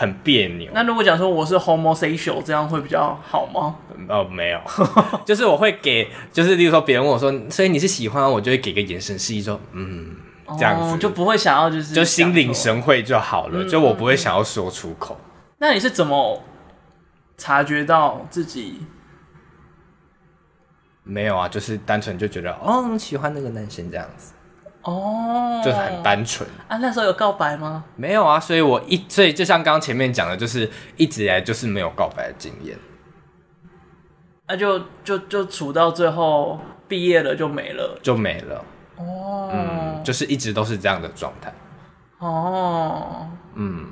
[0.00, 0.70] 很别扭。
[0.72, 3.76] 那如果讲说我是 homosexual，这样会比较好吗？
[4.08, 4.58] 哦，没有，
[5.26, 10.16] 就是我会给，就是例如说别人问我说，所以你是喜欢，我就会给个眼神示意说，嗯，
[10.58, 15.20] 这样子、哦、就不会想要就是就心领神会就好了，嗯、就我不会想要说出口。
[15.58, 16.42] 那你是怎么
[17.36, 18.80] 察觉到自己？
[21.04, 24.32] 没有啊，就是单纯就觉得哦，喜欢那个男生这样子，
[24.82, 26.76] 哦，就是很单纯啊。
[26.78, 27.84] 那时候有告白吗？
[27.96, 32.78] 没有啊，所以我一所以就像刚刚前面讲的，就是一直以来就是没有告白的经验。
[34.46, 38.64] 那、啊、就就就处到最后毕业了就没了，就没了。
[38.96, 41.52] 哦，嗯，就是一直都是这样的状态。
[42.18, 43.86] 哦，嗯。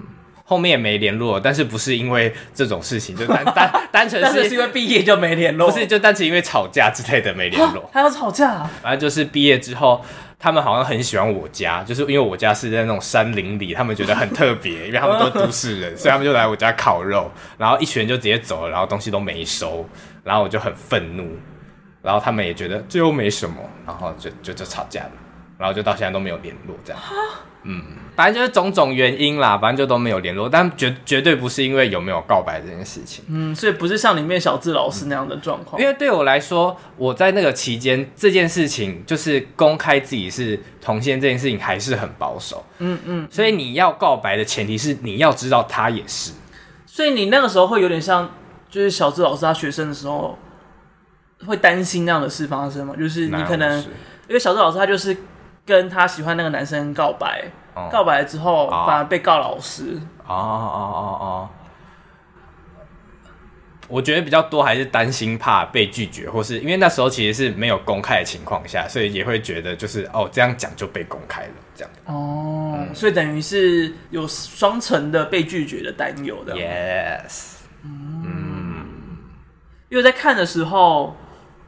[0.49, 8.67] 后面也没联络，但是不是因为这种事情，就单 单单纯是，是因为毕业就没联络，不是就单纯因为吵架之类的没联络，还要吵架？
[8.83, 10.03] 反正就是毕业之后，
[10.39, 19.87] 他们好像很喜欢我家，就是因为我家是在那种山林里，他们觉得很特别，因为他们都是都市人， 所以他们就来我家烤肉，然后一群人就直接走了，然后东西都没收，
[20.25, 21.37] 然后我就很愤怒，
[22.01, 23.57] 然后他们也觉得这又没什么，
[23.87, 25.11] 然后就就就吵架了，
[25.59, 27.03] 然后就到现在都没有联络这样。
[27.65, 27.83] 嗯，
[28.15, 33.25] 反正就是种种原因啦，反正就都没有联络，但绝绝对不是因为有没有告白这件事情。
[33.29, 35.79] 嗯，所以不是像里面小智老师那样的状况。
[35.79, 42.65] 嗯，因为对我来说，我在那个期间，这件事情就是公开自己是同性这件事情还是很保守。
[42.79, 46.33] 嗯嗯，所以你要告白的前提是你要知道他也是。
[46.87, 48.31] 所以你那个时候会有点像，
[48.71, 50.39] 就是小智老师他学生的时候
[51.45, 52.95] 会担心那样的事发生吗？
[52.97, 53.79] 就是你可能
[54.29, 55.15] 因为小智老师他就是。
[55.69, 60.01] 跟他喜欢那个男生告白，哦、告白之后反而被告老师。
[60.25, 61.49] 哦哦哦哦，
[63.87, 71.91] 我觉得比较多还是担心怕被拒绝，或是因为那时候其实是没有公开的情况下，所以也会觉得就是哦这样讲就被公开了这样。
[72.07, 76.55] 哦，嗯、所以等于是有双层的被拒绝的担忧的。
[76.55, 78.87] Yes，嗯，嗯
[79.91, 81.15] 因为在看的时候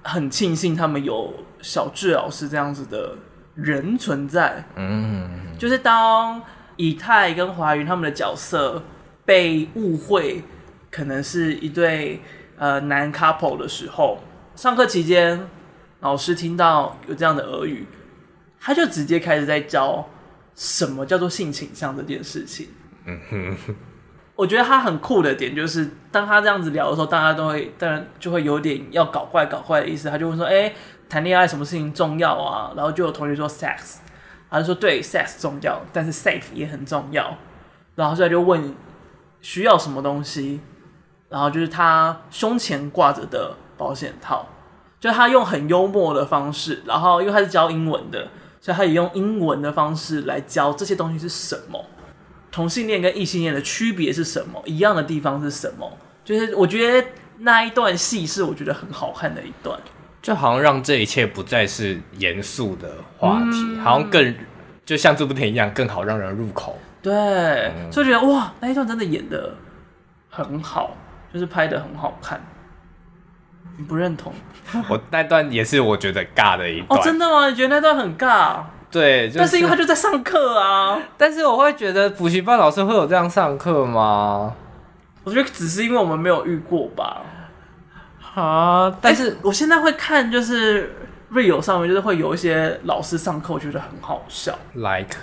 [0.03, 3.15] 很庆幸他们有小智老师这样子的。
[3.63, 6.41] 人存在，嗯，就是当
[6.77, 8.83] 以太跟华云他们的角色
[9.25, 10.43] 被误会，
[10.91, 12.23] 可能是一对
[12.57, 14.23] 呃男 couple 的时候，
[14.57, 15.47] 上课期间
[16.01, 17.87] 老师听到有这样的俄语，
[18.59, 20.09] 他就直接开始在教
[20.55, 22.69] 什么叫做性倾向这件事情。
[23.05, 23.57] 嗯哼，
[24.37, 30.75] 我觉得他很酷的点就是，当他这样子聊的时候，大家都会当然就会有点要搞怪搞怪的意思，他就会说，哎、欸。
[31.11, 32.73] 谈恋爱什么事情重要啊？
[32.77, 33.97] 然后就有同学说 sex，
[34.49, 37.37] 他就说对 sex 重要，但是 safe 也很重要。
[37.97, 38.75] 然后现在就问
[39.41, 40.61] 需要什么东西，
[41.29, 44.47] 然后就是他胸前挂着的保险套，
[45.01, 48.29] 就他用很幽默的方式，然后因为他是教英文的，
[48.61, 51.85] 所以他也用英文的方式来教这些东西是什么，
[52.53, 55.91] 同性恋跟异性恋的区别是什么，一样的地方是什么？
[56.25, 59.79] 就是我觉得那一段戏是我觉得很好看的一段。
[60.23, 64.35] 就好像让这一切不再是严肃的话题，嗯、好像更
[64.85, 66.79] 就像这部电影一样，更好让人入口。
[67.03, 69.55] 对，嗯、所以觉得哇，那一段真的演的
[70.29, 70.95] 很好，
[71.33, 72.41] 就是拍的很好看。
[73.79, 74.33] 你不认同？
[74.89, 77.01] 我那段也是我觉得尬的一段。
[77.01, 77.49] 哦，真的吗？
[77.49, 78.59] 你觉得那段很尬？
[78.91, 81.01] 对，就是、但是因为他就在上课啊。
[81.17, 84.53] 但是我会觉得补习班老师会有这样上课吗？
[85.25, 87.23] 我觉得只是因为我们没有遇过吧。
[88.35, 88.97] 啊！
[89.01, 90.95] 但是、欸、我现在会看，就是
[91.33, 94.59] Real 上面就是会有一些老师上课，我觉得很好笑。
[94.75, 95.17] Like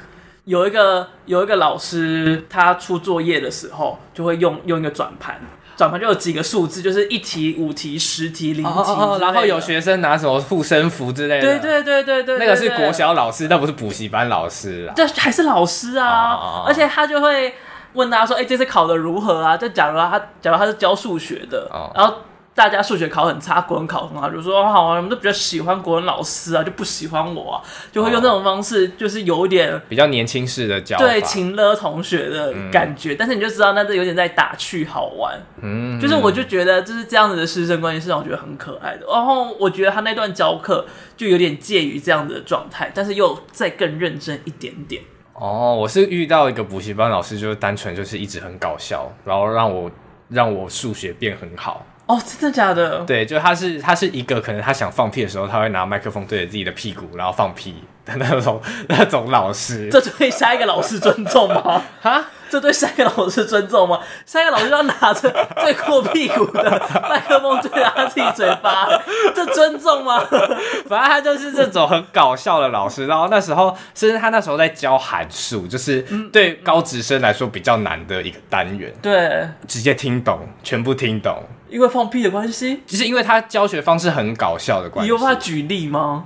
[0.46, 5.40] 有一个有一个老师，他出作业的时候就会用用一个转盘，
[5.76, 11.60] 转盘就有几个数字，就是一题、五题、十题、零题，oh, oh, oh, 然后有学生拿什么护身符之类的。
[11.60, 14.94] 对对对对对，那个是国小老师，那不是补习班老师啊。
[14.96, 16.68] 这还是老师啊，oh, oh, oh.
[16.68, 17.54] 而且他就会
[17.94, 21.98] 问大家说：“哎、欸，这次考的如何啊？”就假如他假如他是教数学的，oh.
[21.98, 22.18] 然后。
[22.58, 33.14] 大家数学考很差，国文考很好，就说好啊，我们都比较喜欢国文老师啊，就不喜欢我啊，就会用这种方式，就是有一点比较年轻式的教，对，情勒同学的感觉。
[33.14, 35.40] 嗯、但是你就知道，那这有点在打趣好玩。
[35.62, 39.06] 嗯，就是我就觉得就是这样子的师生关系是让我觉得很可爱的。
[39.06, 40.84] 然后我觉得他那段教课
[41.16, 45.04] 就有点介于这样子的状态，但是又再更认真一点点。
[45.34, 49.92] 哦，我是遇到一个补习班老师，就是单纯就是一直很搞笑，然后让我
[50.30, 51.86] 让我数学变很好。
[52.08, 53.00] 哦，真的假的？
[53.02, 59.90] 对，就他是他是一个可能他想放屁的时候，他会拿麦克风对着自己的屁股，然后放屁的那种那种老师。
[59.92, 61.84] 这就对下一个老师尊重吗？
[62.02, 64.00] 哈，这对下一个老师尊重吗？
[64.26, 68.88] 下一个老师要拿着最过屁股的麦克风对着他自己嘴巴，
[69.36, 70.18] 这尊重吗？
[70.88, 73.06] 反正他就是这种很搞笑的老师。
[73.06, 78.94] 然后那时候，甚至他那时候在教函数，就是对高职生来说比较难的一个单元。
[79.02, 81.44] 对，直接听懂，全部听懂。
[81.70, 85.12] 因为放屁的关系，只是因为他教学方式很搞笑的关系。
[85.12, 86.26] 你有办法举例吗？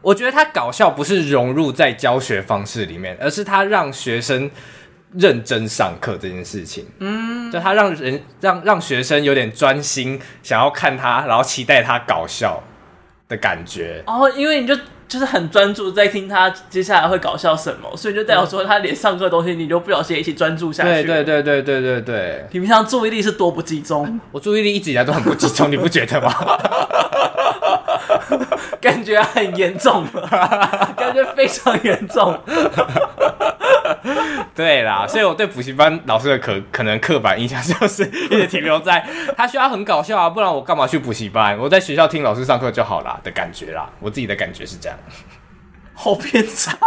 [0.00, 4.48] 我觉得他搞笑不是融入在教学方式里面，而是他让学生
[5.12, 6.86] 认真上课这件事情。
[7.00, 12.62] 嗯，就他让人让让学生有点专心，想要看他，然后期待他搞笑
[13.28, 14.02] 的感觉。
[14.06, 14.76] 哦，因为你就。
[15.08, 21.02] 就是很专注在听他接下来会搞笑什么，所以就代表说他连上课的东西你就不小心一起专注下去。
[21.02, 22.46] 对对对对对对对。
[22.50, 24.20] 你平常注意力是多不集中？
[24.30, 26.30] 我注意力一直以来都很不集中，你不觉得吗？
[28.82, 30.04] 感觉很严重，
[30.94, 32.38] 感觉非常严重。
[34.54, 39.04] 对啦，所以我对补习班老师的可可能刻板印象就是 一直停留在
[39.36, 41.56] 他需要很搞笑啊，不然我干嘛去补习班？
[41.58, 43.88] 我在学校听老师上课就好啦的感觉啦。
[44.00, 44.98] 我自己的感觉是这样，
[46.00, 46.78] 好偏差，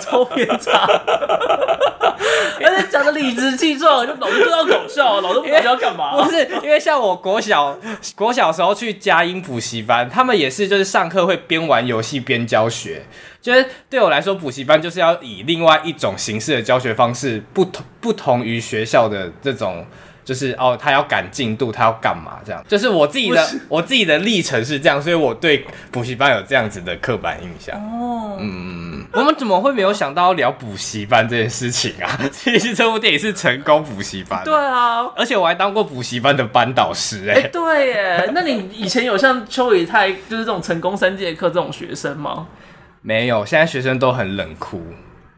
[0.00, 0.86] 超偏差，
[2.62, 6.14] 而且讲的理直气壮，就老师就要搞笑，老是不知道干嘛？
[6.22, 7.76] 不是因为像我国小
[8.14, 13.02] 国小时候去佳音补习班，他们也是就是上课会边玩游戏边教学。
[13.40, 19.84] 就是对我来说，补习班就是要以另外一种形式的教学方式，不同不同于学校的这种，
[20.28, 22.62] 就是哦，他要赶进度，他要干嘛这样？
[22.68, 27.74] 就是我自己的我自己的历程是这样，所以我对补习班有这样子的刻板印象。
[27.78, 32.20] 哦，嗯，我们怎么会没有想到聊补习班这件事情啊？
[32.30, 42.48] 其实这部电影是成功补习班，对啊，而且我还当过补习班的班导师、欸，哎、欸，对耶， 那你以前有像邱宇泰就是这种成功三节课这种学生吗？
[43.00, 44.82] 没有，现在学生都很冷酷，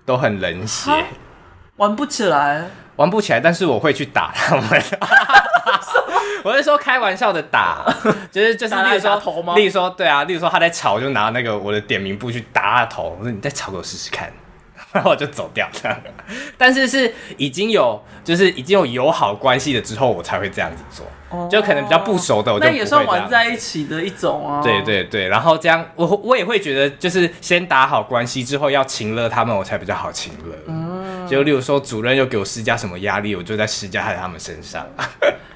[0.05, 0.91] 都很冷血，
[1.81, 2.67] 玩不起来，
[2.97, 3.41] 玩不起来。
[3.41, 4.83] 但是我会去打他们，
[6.45, 7.87] 我是说开玩笑的打，
[8.31, 14.31] 就是就是，例如说，例如说，对啊，例如说他在吵，就拿那个我的点名簿去打他头，我说你再吵给我试试看。
[14.93, 16.01] 然后我就走掉这样，
[16.59, 21.07] 但是是已经有就是已经有友好关系了之后，我才会这样子做。
[21.31, 22.67] 哦，就可能比较不熟的，我就。
[22.67, 24.61] 那也算玩在一起的一种啊。
[24.61, 30.57] 对对对，然后这样我我也会觉得，就是先打好关系之后要情勒他们，我才比较好情勒。
[30.67, 34.85] 嗯，就例如说主任又给我施加什么压力，我就在施加在他们身上。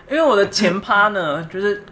[0.08, 1.82] 因为我的前趴呢，就是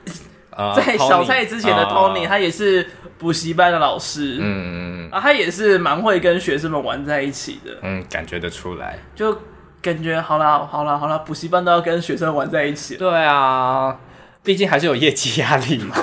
[0.77, 2.89] 在小蔡之前的 Tony，他也是
[3.19, 4.39] 补习班的老师。
[4.41, 4.93] 嗯。
[5.13, 9.39] 啊，他也是蛮会跟学生们玩在一起的，嗯，感觉得出来，就
[9.83, 12.97] 感觉好啦，好啦，好啦，补习班都要跟学生玩在一起。
[12.97, 13.95] 对啊，
[14.43, 15.95] 毕竟还是有业绩压力嘛，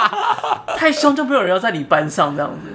[0.78, 2.70] 太凶就没有人要在你班上这样子，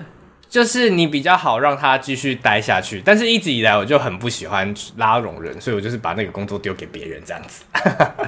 [0.47, 7.63] 就是你比较好让他继续待下去，但是一直以来我就很不喜欢拉拢人，所以我就是把那个工作丢给别人这样子。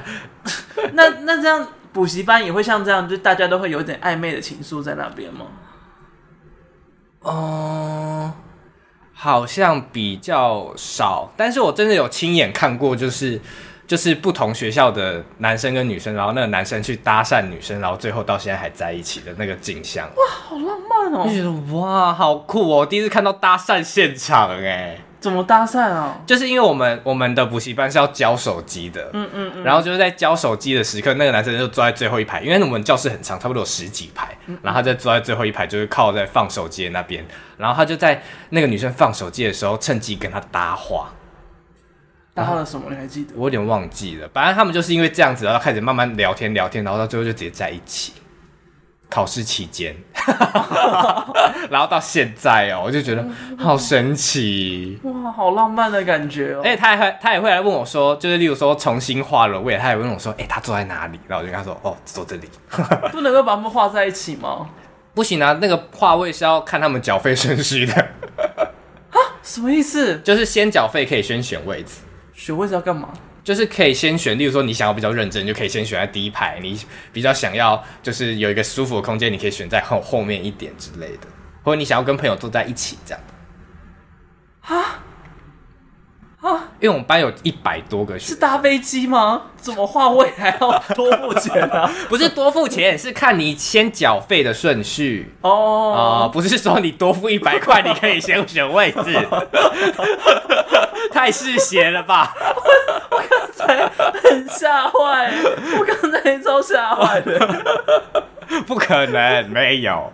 [0.94, 5.46] 那那这样补习班也会像这样，就大家都会有点暧昧的情愫在那边吗？
[7.22, 7.32] 哦、
[8.26, 8.34] 嗯，
[9.14, 13.40] 好像比较少，但是我真的有亲眼看过，就是
[13.88, 20.06] 就是不同学校的男生跟女生，然后那个男生去搭讪女生，然后最后到现在还在一起的那个景象。
[20.18, 21.26] 哇，好浪漫哦！
[21.30, 22.86] 觉得哇，好酷哦！
[22.86, 25.05] 第一次看到搭讪现场，哎。
[25.26, 26.22] 怎么搭讪啊？
[26.28, 37.26] 就是因为我们我们的补习班是要交手机的，嗯嗯嗯，然后就是在交手机的时刻，那个男生就坐在最后一排，因为我们教室很长，差不多有十几排，然后他在坐在最后一排，就是靠在放手机的那边，
[37.58, 41.10] 然后他就在那个女生放手机的时候，趁机跟她搭话。
[42.36, 42.86] 搭话了什么？
[42.92, 43.34] 你还记得？
[43.36, 48.14] 我有点忘记了，反正他们就是因为这样子，然后开始慢慢聊天聊天，然后到最后就直接在一起。
[49.10, 49.96] 考试期间，
[51.70, 53.26] 然后到现在哦，我就觉得
[53.58, 56.62] 好神奇哇，好浪漫的感觉哦。
[56.64, 61.20] 哎，他还会他也会来问我说，就是例如说重新画了位，他也会问我说，哎，他坐在哪里？
[61.28, 62.50] 然后我就跟他说，哦，坐这里。
[63.12, 64.68] 不能够把他们画在一起吗？
[65.14, 67.94] 不行啊，那个画位是要看他们缴费顺序的。
[69.12, 69.20] 啊？
[69.42, 70.20] 什么意思？
[70.20, 72.02] 就是先缴费可以先选位置，
[72.34, 73.10] 选位置要干嘛？
[73.46, 76.60] 就是可以先选，例如说你想要比较认真，就可以先选在第一排。
[76.62, 76.78] 你
[77.14, 81.28] 比较想要就是有一个舒服的空间，你可以选在后后面一点之类的，
[81.64, 83.24] 或者你想要跟朋友坐在一起这样。
[84.62, 85.05] 啊
[86.46, 86.70] 啊！
[86.80, 89.42] 因为我们班有一百多个学生，是搭飞机吗？
[89.58, 91.92] 怎么换位还要多付钱啊？
[92.08, 95.94] 不是多付钱，是看你先缴费的顺序哦。
[95.98, 99.28] 啊、呃，不是说你多付一百块，你可以先选位置。
[101.12, 102.36] 太嗜血了吧！
[103.10, 103.90] 我刚才
[104.22, 105.34] 很吓坏，
[105.80, 107.64] 我刚才超吓坏的。
[108.68, 110.12] 不可能，没有。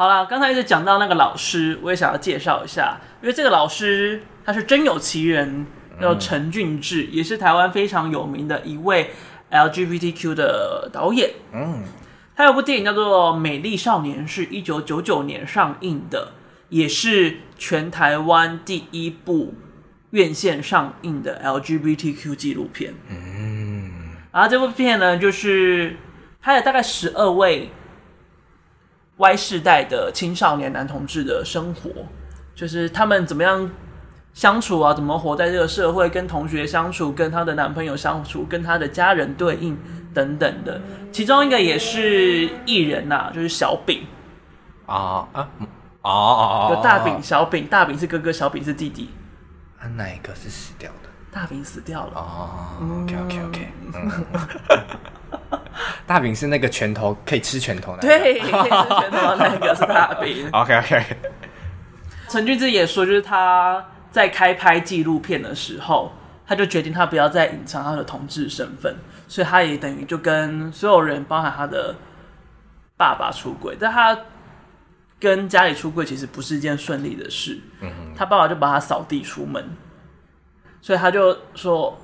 [0.00, 5.66] 好，了，刚才一直讲到那个老师，我也想要介绍一下，因为这个老师他是真有其人，
[6.00, 9.10] 叫陈俊志，嗯、也是台湾非常有名的一位
[9.50, 11.32] LGBTQ 的导演。
[11.52, 11.84] 嗯，
[12.34, 16.32] 他有部电影叫做《美丽少年》，是一九九九年上映的，
[16.70, 19.52] 也是全台湾第一部
[20.12, 22.94] 院线上映的 LGBTQ 纪录片。
[23.10, 25.94] 嗯，然后这部片呢，就是
[26.40, 27.70] 拍了大概十二位。
[29.20, 31.90] Y 世代的青少年男同志的生活，
[32.54, 33.70] 就是他们怎么样
[34.32, 39.76] 相处啊，怎么活在这个社会，跟同学相处，跟他的男朋友相处，跟他的家人对应
[40.14, 40.80] 等等的。
[41.12, 44.06] 其中一个也是艺人呐、啊，就是小饼
[44.86, 45.48] 啊啊
[46.00, 49.10] 哦哦有大饼、小饼，大饼是哥哥，小饼是弟弟。
[49.78, 51.10] 啊，哪一个是死掉的？
[51.30, 52.12] 大饼死掉了。
[52.14, 53.68] 哦，OK OK OK。
[56.06, 60.48] 大饼是那个拳头可以吃拳头的，对，可以吃拳头的那个是大饼。
[60.52, 61.04] OK OK。
[62.28, 66.12] 陈俊志也说，就是他在开拍纪录片的时候，
[66.46, 68.96] 他就决定他不要再隐藏他的同志身份，
[69.28, 71.94] 所以他也等于就跟所有人，包含他的
[72.96, 73.76] 爸爸出轨。
[73.78, 74.16] 但他
[75.18, 79.64] 跟家里出柜其实不是一件顺利的事，嗯，他爸爸就把他扫地出门，
[80.80, 81.98] 所以他就说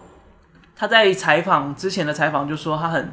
[0.74, 3.10] 他在采访之前的采访就说他很。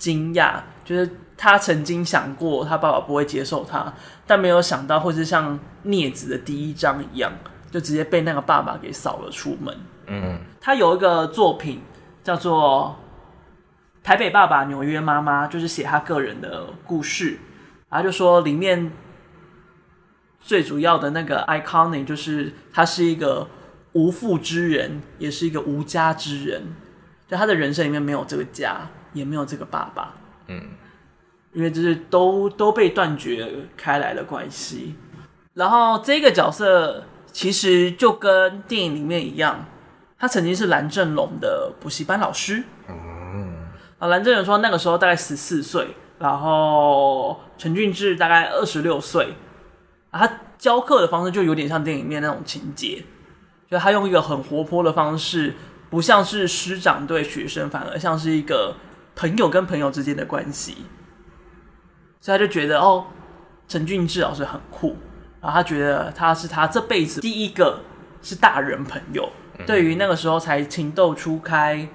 [0.00, 3.92] 惊讶，就是他曾经想过他爸爸不会接受他，
[4.26, 7.30] 但没有想到会是像镊子的第一章一样，
[7.70, 9.76] 就直接被那个爸爸给扫了出门。
[10.06, 11.82] 嗯，他有一个作品
[12.24, 12.96] 叫做
[14.04, 17.38] 《台北爸爸纽约妈妈》，就是写他个人的故事，
[17.90, 18.90] 然后就说里面
[20.40, 23.46] 最主要的那个 iconic 就是他是一个
[23.92, 26.62] 无父之人，也是一个无家之人，
[27.28, 28.88] 就他的人生里面没有这个家。
[29.12, 30.14] 也没有这个爸爸，
[30.46, 30.62] 嗯，
[31.52, 34.94] 因为就是都都被断绝开来的关系。
[35.54, 39.66] 然后这个角色其实就跟电影里面一样，
[40.16, 42.62] 他曾经是蓝正龙的补习班老师。
[42.88, 45.88] 嗯，啊，蓝正龙说那个时候大概十四岁，
[46.20, 49.34] 然后陈俊志大概二十六岁，
[50.10, 53.02] 啊，他教课的方式就有点像电影里面那种情节，
[53.68, 55.54] 就他用一个很活泼的方式，
[55.90, 58.76] 不像是师长对学生，反而像是一个。
[59.20, 60.78] 朋友跟朋友之间的关系，
[62.22, 63.04] 所以他就觉得哦，
[63.68, 64.96] 陈俊志老师很酷，
[65.42, 67.80] 然后他觉得他是他这辈子第一个
[68.22, 69.30] 是大人朋友。
[69.58, 71.86] 嗯、对于那个时候才情窦初开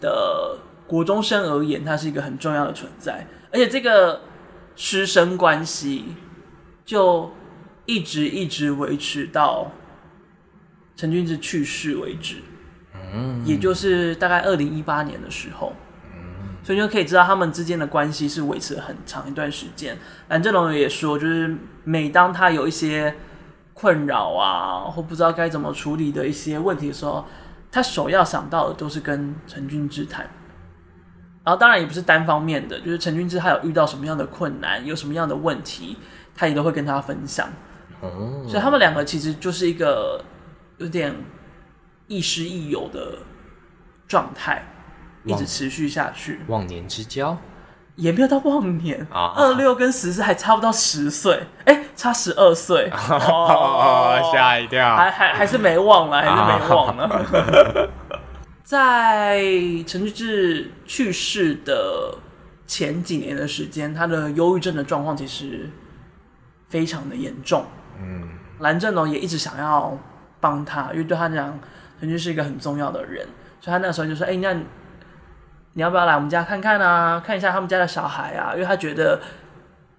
[0.00, 0.56] 的
[0.86, 3.26] 国中生而言，他是一个很重要的存在。
[3.52, 4.20] 而且这个
[4.76, 6.14] 师生关系
[6.84, 7.32] 就
[7.86, 9.72] 一直一直维持到
[10.94, 12.36] 陈俊志去世为止，
[12.94, 15.74] 嗯，也就是大概二零一八年的时候。
[16.62, 19.96] 所以就可以知道他们之间的关系是维持了很长一段时间。
[20.28, 23.14] 蓝正龙也说，就是每当他有一些
[23.72, 27.24] 困扰啊，或不知道该怎么处理的一些问题的时候，
[27.72, 30.28] 他首要想到的都是跟陈俊之谈。
[31.42, 35.96] 然后当然也不是单方面的，就是陈俊之他有遇到什么样的困难，有什么样的问题，
[36.34, 37.48] 他也都会跟他分享。
[38.02, 40.22] 哦，所以他们两个其实就是一个
[40.76, 41.14] 有点
[42.06, 43.20] 亦师亦友的
[44.06, 44.62] 状态。
[45.24, 47.36] 一直持续下去，忘年之交？
[47.96, 52.88] 也没有到忘年啊，二六跟十四还差不到十岁，哎、欸，差十二岁，
[54.32, 57.90] 吓一跳，还还还是没忘了，还是没忘了。
[58.64, 59.38] 在
[59.86, 62.16] 陈志志去世的
[62.66, 65.68] 前几年的时间，他的忧郁症的状况其实
[66.68, 67.66] 非常的严重。
[68.00, 69.98] 嗯，蓝正龙也一直想要
[70.40, 71.58] 帮他，因为对他讲，
[72.00, 73.26] 陈志是一个很重要的人，
[73.60, 74.56] 所以他那个时候就说：“哎、欸，那。”
[75.74, 77.20] 你要不要来我们家看看啊？
[77.24, 79.20] 看一下他们家的小孩啊，因为他觉得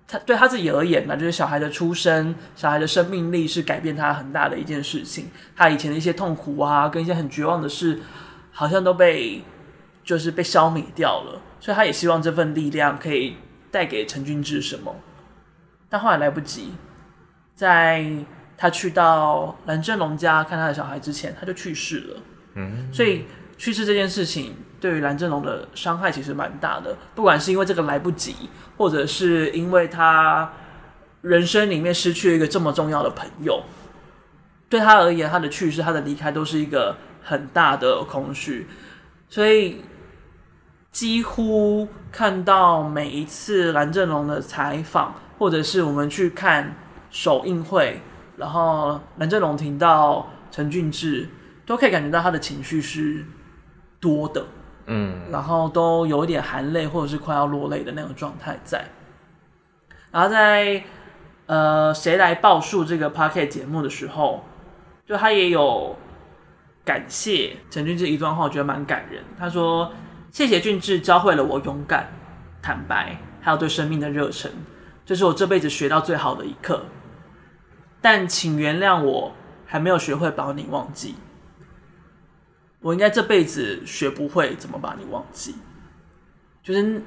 [0.07, 5.29] 他对他自己而言呢，就是小孩的出生，小孩的生命力是改变他很大的一件事情。
[5.55, 7.99] 他以前的一些痛苦啊，跟一些很绝望的事，
[8.51, 9.41] 好像都被
[10.03, 11.41] 就是被消灭掉了。
[11.59, 13.37] 所以他也希望这份力量可以
[13.69, 14.95] 带给陈俊志什么，
[15.87, 16.73] 但后来来不及，
[17.55, 18.05] 在
[18.57, 22.21] 他去到蓝正龙家看他的小孩之前，他就去世了。
[22.55, 23.25] 嗯，所以
[23.61, 24.55] 去世这件事情。
[24.79, 28.35] 对于蓝正龙的伤害其实蛮大的，不管是因为这个来不及，
[28.75, 30.51] 或者是因为他
[31.21, 33.61] 人生里面失去了一个这么重要的朋友，
[34.67, 38.65] 对他而言，他的去世、他的离开都是一个很大的空虚。
[39.29, 39.83] 所以
[40.91, 46.75] 几乎看到每一次蓝正龙的采访，或者是我们去看
[47.11, 48.01] 首映会，
[48.35, 51.29] 然后蓝正龙听到陈俊志，
[51.67, 53.23] 都可以感觉到他的情绪是
[54.01, 54.45] 多的。
[54.87, 58.83] 嗯，然后都有一点含泪或者是快要落泪的那种状态在，
[60.11, 60.83] 然后在
[61.45, 64.43] 呃，谁来报数这个 Podcast 节目的时候，
[65.05, 65.95] 就他也有
[66.83, 69.23] 感谢陈俊志一段话，我觉得蛮感人。
[69.37, 69.93] 他说
[70.31, 72.11] ：“谢谢俊志教会了我勇敢、
[72.61, 74.51] 坦白，还有对生命的热忱，
[75.05, 76.85] 这是我这辈子学到最好的一课。
[78.01, 79.31] 但请原谅我
[79.65, 81.15] 还没有学会把你忘记，
[82.81, 85.55] 我应该这辈子学不会怎么把你忘记，
[86.61, 87.01] 就是。”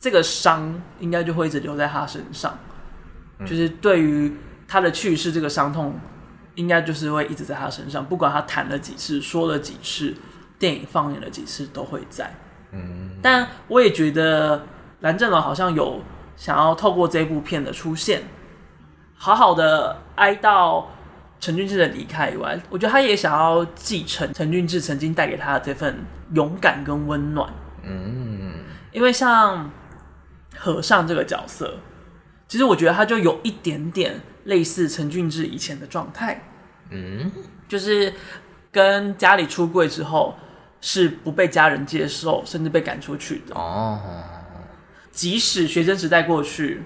[0.00, 2.58] 这个伤应该就会一直留在他身上，
[3.46, 4.36] 就是对于
[4.68, 5.98] 他的去世，这个伤痛
[6.56, 10.14] 应该就是会一直在他身上，不管他谈了几次，说了几次，
[10.58, 12.30] 电影放映了几次，都会在。
[12.72, 14.66] 嗯，但我也觉得
[15.00, 16.02] 蓝正龙好像有
[16.36, 18.24] 想要透过这部片的出现，
[19.14, 20.84] 好好的哀悼
[21.44, 25.98] 陈俊志的离开以外，我觉得他也想要继承陈俊志曾经带给他的这份
[26.32, 27.52] 勇敢跟温暖。
[27.82, 29.70] 嗯，因为像。
[30.56, 31.80] 和尚这个角色，
[32.46, 36.44] 其实我觉得他就有一点点类似陈俊志以前的状态，
[36.90, 37.30] 嗯，
[37.68, 38.14] 就是
[38.70, 40.36] 跟家里出柜之后
[40.80, 44.00] 是不被家人接受，甚至被赶出去的哦。
[45.10, 46.84] 即使学生时代过去，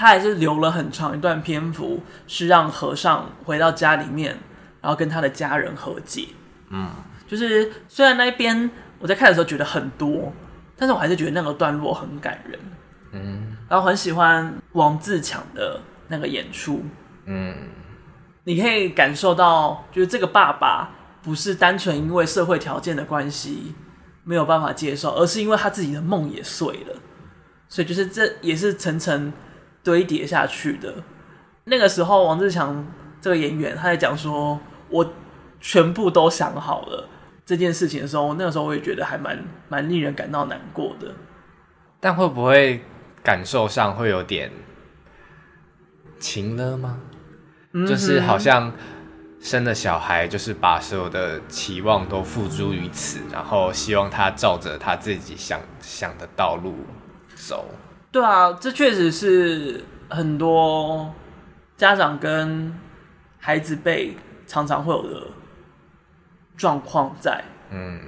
[0.00, 4.38] 他还是留了很长一段篇幅，是让和尚回到家里面，
[4.80, 6.28] 然后跟他的家人和解。
[6.70, 6.90] 嗯，
[7.28, 10.32] 就是虽然那一边我在看的时候觉得很多。
[10.82, 12.58] 但是我还是觉得那个段落很感人，
[13.12, 15.78] 嗯，然后很喜欢王自强的
[16.08, 16.82] 那个演出，
[17.26, 17.54] 嗯，
[18.44, 20.88] 你可以感受到，就是这个爸爸
[21.20, 23.74] 不是单纯因为社会条件的关系
[24.24, 26.96] 没有办法接受，而是因为他自己的梦也碎了，
[27.68, 29.30] 所以就是这也是层层
[29.82, 30.94] 堆叠下去的。
[31.64, 32.86] 那个时候，王志强
[33.20, 34.58] 这个演员他在讲说
[34.88, 35.12] ：“我
[35.60, 37.08] 全部都想好了。”
[37.44, 41.14] 这件事情的时候，那个时候我也觉得还蛮蛮令人感到难过的。
[42.00, 42.82] 但会不会
[43.22, 44.50] 感受上会有点
[46.18, 47.00] 情了吗？
[47.72, 48.72] 嗯、就是好像
[49.40, 56.74] 生了小孩，就是把所有的期望都付诸于此，然后希望他照着他自己想想的道路
[57.34, 57.66] 走。
[58.12, 61.14] 对啊，这确实是很多
[61.76, 62.72] 家长跟
[63.38, 65.26] 孩子辈常常会有的。
[66.56, 67.98] 状况在，嗯，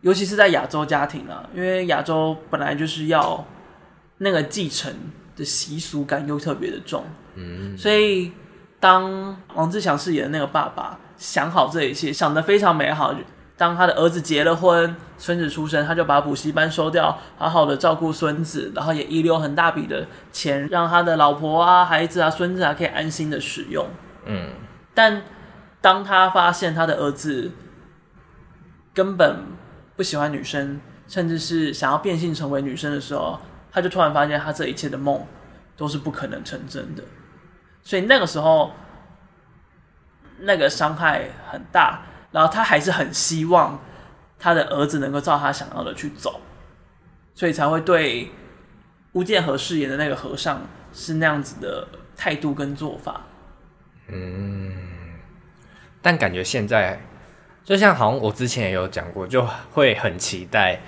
[0.00, 3.46] 尤其是在亚洲家庭啊，因为亚洲本来就是要
[4.18, 4.92] 那个继承
[5.36, 7.04] 的习俗感又特别的重，
[7.36, 8.32] 嗯，所以
[8.80, 13.14] 当王志强饰演的那个爸爸想好这一切，想得非常美好，
[13.56, 23.86] 当他的儿子结了婚，孙子出生，他就把补习班收掉，好好的照顾孙子，然后也遗留很大笔的钱，让他的老婆啊、孩子啊、孙子啊可以安心的使用，
[24.26, 24.50] 嗯，
[24.94, 25.22] 但
[25.80, 27.52] 当他发现他的儿子，
[28.92, 29.36] 根本
[29.96, 33.40] 不喜欢女生，甚至是想要变性成为女生的时候，
[33.72, 35.24] 他就突然发现他这一切的梦
[35.76, 37.02] 都是不可能成真的。
[37.82, 38.72] 所以那个时候，
[40.40, 42.02] 那个伤害很大，
[42.36, 43.80] 然后他还是很希望
[44.38, 46.38] 他的儿子能够照他想要的去走，
[47.34, 48.30] 所以才会对
[49.12, 50.60] 吴建和饰演的那个和尚
[50.92, 53.22] 是那样子的态度跟做法。
[54.08, 54.70] 嗯，
[56.02, 57.00] 但感觉现在。
[57.64, 60.78] 就像好像我之前也有讲过，就会很期待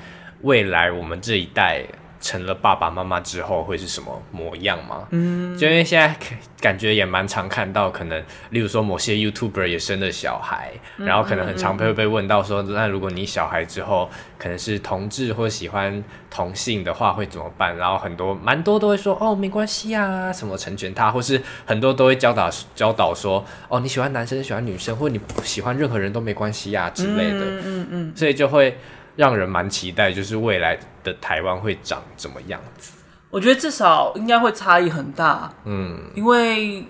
[0.43, 1.85] 未来我们这一代
[2.21, 5.07] 成了爸爸妈妈之后会是什么模样吗？
[5.11, 6.15] 嗯，就因为现在
[6.61, 17.77] 感觉也蛮常看到，可能例如说某些 YouTuber 也生了小孩，然后可能很常会被问到说，那如果你小孩之后可能是同志或喜欢同性的话会怎么办？
[17.77, 28.77] 然后很多蛮多都会说哦没关系啊，什么成全他，或是很多都会教导教导说哦你喜欢男生喜欢女生，或你喜欢任何人都没关系呀之类的，嗯嗯嗯，所以就会
[29.19, 32.93] 让人蛮期待，就是未来的台湾会长怎么样子。
[33.31, 36.87] 我觉得至少应该会差异很大，嗯，因为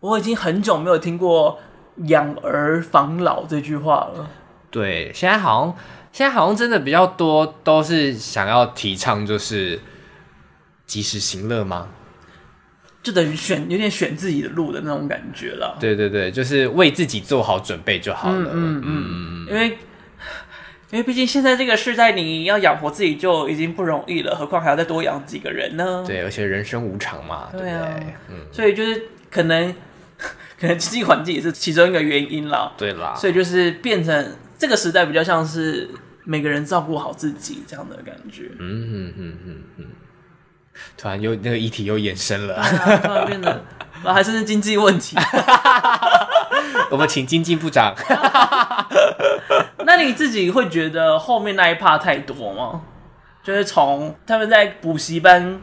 [0.00, 1.60] 我已经很久没有听过
[2.06, 4.30] 养儿防老这句话了。
[4.70, 5.76] 对，现在好像
[6.12, 9.78] 现在好像真的比较多都是想要提倡就是
[10.86, 11.88] 及时行乐吗？
[13.02, 15.76] 就等于选有点选自己的路的那种感觉了。
[15.78, 18.50] 对对对，就是为自己做好准备就好了。
[18.50, 19.76] 嗯嗯嗯，因为。
[20.90, 26.02] 因为毕竟现在这个时代，你要养活自己就已经不容易了，何况还要再多养几个人呢？
[26.06, 29.74] 对，而且人生无常嘛，对啊，对嗯，所以就是可能
[30.58, 35.90] 可能经济环境也是其中一个原因啦，对啦，所以就是变成这个时代比较像是
[36.24, 38.50] 每个人照顾好自己这样的感觉。
[38.58, 39.84] 嗯嗯嗯嗯嗯，
[40.96, 42.62] 突然又那个议题又延伸了，
[43.02, 43.62] 突然变得
[44.02, 45.16] 啊，还是经济问题。
[46.90, 47.94] 我们请经济部长。
[49.84, 52.80] 那你自己会觉得后面那一 part 太多吗？
[53.42, 55.60] 就是从他们在补习班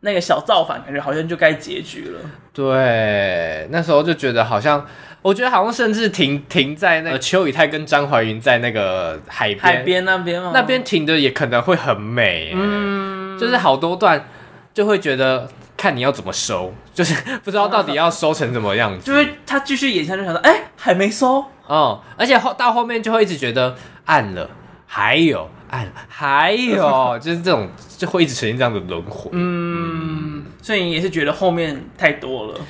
[0.00, 2.20] 那个小造反，感觉好像就该结局了。
[2.52, 4.84] 对，那时候就觉得好像，
[5.22, 12.52] 我觉得好像甚至停停在那个邱以太跟张怀云在那个海边海边那边，那边停的也可能会很美。
[12.54, 14.28] 嗯，就是好多段
[14.72, 15.48] 就会觉得
[15.84, 19.04] 看你要怎么收， 就是不知道到底要收成怎么样子。
[19.04, 21.44] 就是他继续演下去，就想说，哎、欸，还没收。
[21.66, 23.76] 哦、嗯，而且后到后面就会一直觉得
[24.06, 24.48] 暗了，
[24.86, 25.86] 还有暗。
[26.08, 27.68] 还有 就是这种
[27.98, 32.60] 就会一直呈现这样的轮回，嗯，所以你也是觉得后面太多了，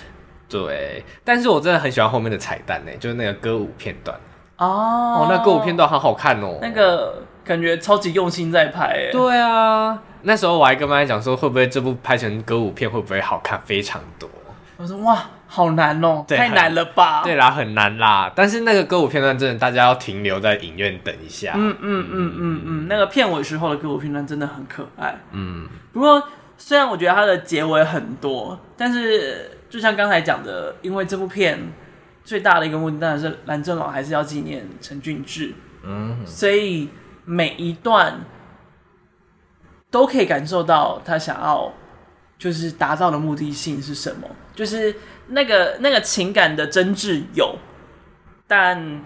[0.49, 1.05] 对。
[1.23, 4.19] 但是我真的很喜欢后面的彩蛋呢，就是那个歌舞片段
[4.59, 10.03] 哦，哦，那歌舞片段好好看哦，那个感觉超级用心在拍，对啊。
[10.23, 14.29] 那时候我还跟妈妈讲说，会不会这部拍成歌舞片会不会好看非常多？
[14.77, 15.25] 我说哇。
[15.47, 17.23] 好难哦，太难了吧？
[17.23, 18.33] 对啦，很难啦。
[18.35, 21.53] 但是那个歌舞片段真的，大家要停留在影院等一下。
[21.55, 25.17] 嗯嗯嗯嗯嗯，那个片尾时候的歌舞片段真的很可爱。
[25.31, 26.21] 嗯，不过
[26.59, 31.57] 虽然我觉得它的结尾很多，但是就像刚才讲的，因为这部片
[32.25, 35.55] 最大的一个目的当然是蓝正龙还是要纪念陈俊志。
[35.85, 36.89] 嗯，所以
[37.25, 38.25] 每一段
[39.91, 41.73] 都可以感受到他想要
[42.39, 44.95] 就是达到的目的性是什么，就是。
[45.27, 47.57] 那个那个情感的真挚有，
[48.47, 49.03] 但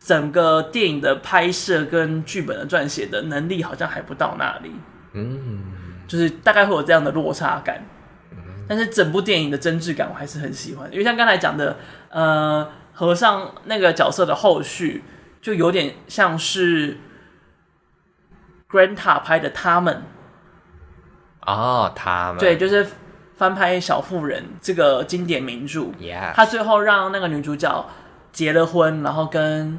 [0.00, 4.72] 整个电影的拍摄跟剧本的撰写的能力好像还不到那里。
[5.12, 5.62] 嗯，
[6.08, 7.84] 就是大概会有这样的落差感。
[8.66, 11.76] 但是整部电影的真挚感我还是很喜欢，因为像刚才讲的，
[12.08, 15.04] 呃，和尚那个角色的后续
[15.42, 16.96] 就有点像是
[18.74, 20.02] Granta 拍的他们。
[21.46, 22.84] 哦，他们对，就是。
[23.36, 26.32] 翻拍《小妇人》这个经典名著，Yeah.
[26.34, 27.90] 他最后让那个女主角
[28.30, 29.76] 结了婚，然后跟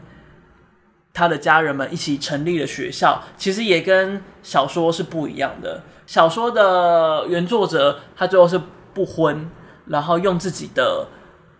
[1.13, 3.23] 他的家人们一起成立了学校。
[3.37, 5.83] 其实也跟小说是不一样的。
[6.05, 8.59] 小说的原作者他最后是
[8.93, 9.49] 不婚，
[9.85, 11.07] 然后用自己的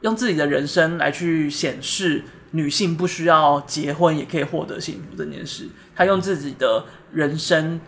[0.02, 5.70] 用自己的人生来去显示女性不需要结婚也可以获得幸福这件事。
[5.96, 6.84] 他用自己的
[7.16, 7.80] 人生。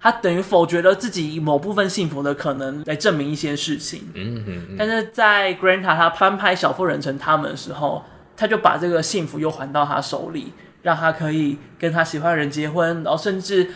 [0.00, 4.08] 他等于否决了自己某部分幸福的可能，来证明一些事情。
[4.14, 4.76] 嗯嗯嗯。
[4.78, 8.04] 但是在 Granta 他翻拍《小妇人》成他们的时候，
[8.36, 10.52] 他就把这个幸福又还到他手里，
[10.82, 13.68] 让他可以跟他喜欢的人结婚，然后甚至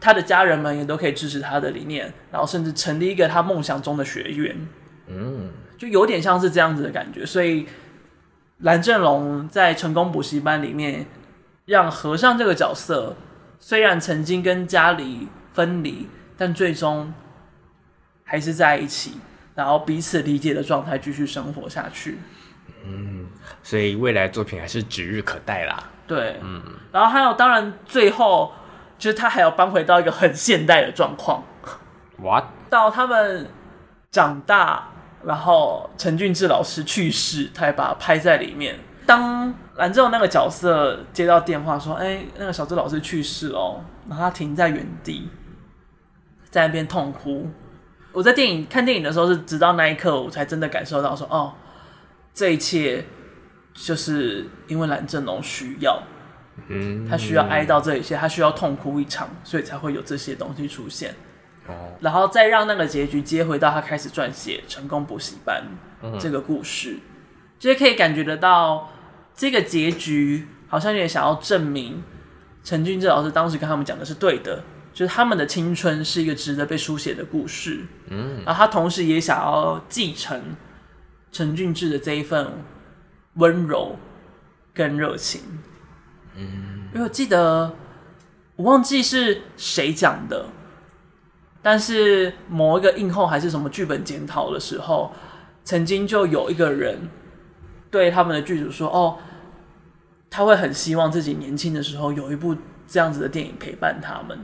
[0.00, 4.56] 他的家人们也都可以支持他的理念，然后甚至成立一个他梦想中的学院。
[5.06, 7.24] 嗯，就有点像是这样子的感觉。
[7.24, 7.66] 所以
[8.58, 11.06] 蓝正龙在成功补习班里面，
[11.66, 13.14] 让和尚这个角色
[13.62, 15.28] 虽然曾经跟家里。
[15.54, 16.08] 分离，
[16.38, 17.12] 但最终
[18.24, 19.18] 还是在一起，
[19.54, 22.16] 然后彼此理解的状态继续生活下去。
[22.86, 23.26] 嗯，
[23.62, 25.90] 所以未来作品还是指日可待啦。
[26.06, 28.50] 对，嗯，然后还有，当然最后
[28.98, 31.44] 就是他还要搬回到一个很现代的状况。
[32.16, 32.44] What？
[32.70, 33.50] 到他们
[34.10, 34.88] 长大，
[35.22, 38.78] 然后陈俊志老师去世，他还把它拍在里面。
[39.12, 45.28] 当蓝正龙那个角色接到电话说：“哎，那个小志老师去世哦。”然后他停在原地。
[46.50, 47.48] 在那边痛哭。
[48.12, 51.54] 我在电影看电影的时候，是直到那一刻，我才真的感受到说，哦，
[52.34, 53.04] 这一切
[53.72, 56.02] 就是因为蓝正龙需要，
[56.68, 61.14] 嗯，他需要哀悼这一切，他需要痛哭一场，所以才会有这些东西出现。
[61.66, 65.62] 哦，然后再让那个结局接回到他开始撰写《成功补习班》
[66.20, 66.98] 这个故事，
[67.58, 68.90] 就是可以感觉得到
[69.42, 72.00] 这个结局好像有点想要证明
[72.62, 74.62] 陈俊志老师当时跟他们讲的是对的。
[74.92, 80.40] 就是他们的青春是一个值得被书写的故事，嗯，然后他同时也想要继承
[81.32, 82.52] 陈俊志的这一份
[83.34, 83.96] 温柔
[84.72, 85.40] 跟热情，
[86.36, 87.74] 嗯，因为我记得
[88.54, 90.46] 我忘记是谁讲的，
[91.60, 95.12] 但是某一个映后还是什么剧本检讨的时候，
[95.64, 97.08] 曾经就有一个人
[97.90, 99.18] 对他们的剧组说：“哦，
[100.32, 102.56] 他会很希望自己年轻的时候有一部
[102.88, 104.38] 这样子的电影陪伴他们。”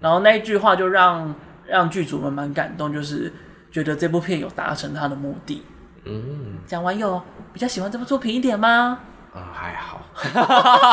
[0.00, 1.32] 然后那一句话就让
[1.64, 3.32] 让剧组们蛮感动，就是
[3.70, 5.62] 觉得这部片有达成他的目的。
[6.04, 8.98] 嗯，讲完有比较喜欢这部作品一点吗？
[9.34, 10.02] 嗯，还好，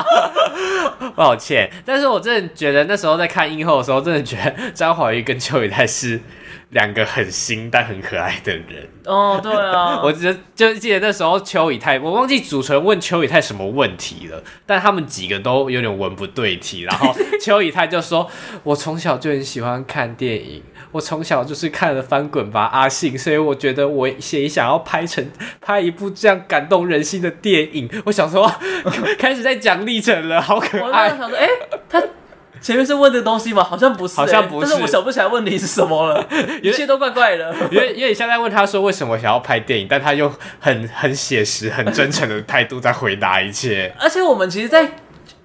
[1.16, 1.70] 抱歉。
[1.84, 6.22] 但是我真的觉得那时候在看映后的时候，真的觉得张怀玉跟邱宇泰是
[6.70, 8.88] 两个很新但很可爱的人。
[9.06, 16.82] 哦，对啊， 我就就记得那时候邱以太，我忘记主持人问邱以太什么问题了，但他们几个都有点文不对题。
[16.82, 18.30] 然后 邱以太就说
[18.64, 25.24] ：“我从小就很喜欢看电影。”我从小就是看了翻滚吧阿信，所以我觉得我也想要拍成
[25.62, 27.88] 拍一部这样感动人心的电影。
[28.06, 28.52] 我想说，
[29.20, 31.10] 开始在讲历程了，好可爱。
[31.10, 32.04] 我想说，哎、欸，他
[32.62, 33.64] 前面是问的东西吗？
[33.64, 34.68] 好像不是、欸，好像不是。
[34.68, 36.28] 但是我想不起来问题是什么了，
[36.62, 37.54] 一切都怪怪的。
[37.72, 43.94] 因为因为你现在问他说为什么想要拍电影，但他又很很写实、很真诚的态度在回答一切。
[44.00, 44.90] 而且我们其实，在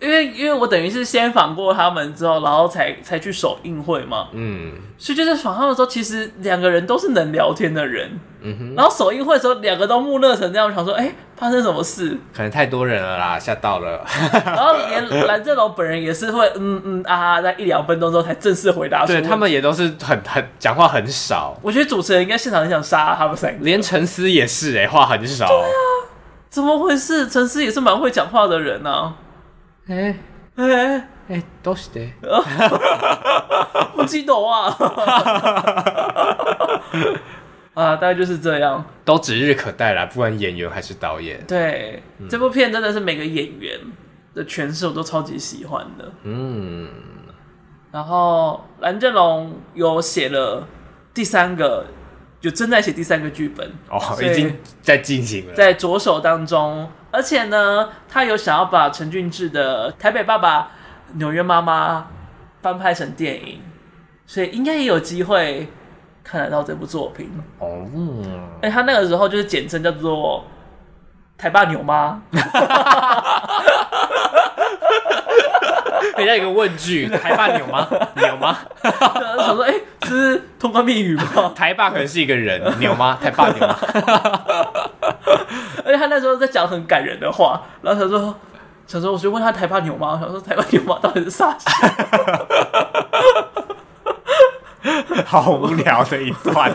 [0.04, 4.28] 因为因为我等于是先访过他们之后，然后才才去首映会嘛。
[4.32, 8.20] 嗯，所以就是访他们的时候，其实两个人都是能聊天的人。
[8.42, 8.74] 嗯哼。
[8.76, 12.18] 然后首映会的时候，两个都木讷成这样，我想说，哎、欸，发生什么事？
[12.34, 14.04] 可能太多人了啦，吓到了。
[14.44, 19.06] 然后连蓝正龙本人也是会嗯嗯啊，在一两分钟之后才正式回答。
[19.06, 21.58] 对，他们也都是很很讲话很少。
[21.62, 23.64] 我觉得主持人应该现场很想杀他们三个。
[23.64, 25.46] 连陈思也是哎、欸，话很少。
[25.46, 25.68] 对啊，
[26.50, 27.26] 怎么回事？
[27.28, 29.14] 陈思也是蛮会讲话的人啊。
[29.86, 30.16] 哎
[30.56, 32.00] 哎哎，都是的，
[33.96, 34.68] 不记得啊，
[37.74, 41.42] 啊，大概就是这样，都指日可待啦，不管演员还是导演。
[41.46, 43.78] 对，嗯、这部片真的是每个演员
[44.34, 46.12] 的诠释我都超级喜欢的。
[46.22, 46.88] 嗯，
[47.90, 50.66] 然后蓝正龙有写了
[51.12, 51.86] 第三个。
[52.44, 56.86] 就正在写第三个剧本哦，已经在进行了，在着手当中。
[57.10, 60.60] 而且呢，他有想要把陈俊志的《台北爸爸》
[61.14, 62.00] 《纽约妈妈》
[62.60, 63.62] 翻拍成电影，
[64.26, 65.66] 所以应该也有机会
[66.22, 67.30] 看得到这部作品
[67.60, 67.86] 哦。
[68.60, 70.44] 哎，他那个时候就是简称叫做
[71.38, 72.20] “台爸纽妈”。
[76.16, 77.88] 人家有个问句：“台爸牛吗？
[78.16, 83.18] 牛吗？”他说：“哎、欸，这是通关密语吗？”台爸可能是一个人，牛吗？
[83.20, 83.76] 台爸牛吗？
[85.84, 88.34] 而且他那时候在讲很感人的话，然后他说
[88.86, 90.12] ：“想说，我就问他台爸牛吗？
[90.12, 90.98] 我想说台爸纽吗？
[91.02, 91.56] 到底是啥？”
[95.24, 96.70] 好无聊的一段，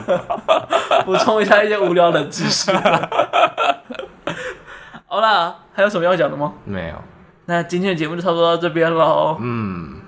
[1.06, 2.72] 补充一下一些无聊的知识。
[5.08, 6.54] 好啦，还有什么要讲的吗？
[6.66, 6.96] 没有。
[7.49, 9.37] 那今天的节目就差不多到这边喽。
[9.41, 10.01] 嗯，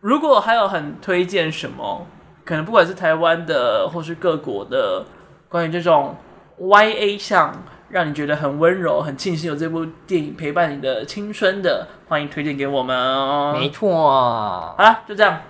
[0.00, 2.06] 如果还有很推荐什么，
[2.44, 5.04] 可能不管是台湾的或是各国的，
[5.48, 6.16] 关于这种
[6.58, 7.54] YA 向，
[7.90, 13.54] 让你觉得很温柔、很庆幸有这部电影陪伴你的青春的，欢迎推荐给我们哦。
[13.58, 13.90] 没错。
[13.98, 15.40] 好了，就这样。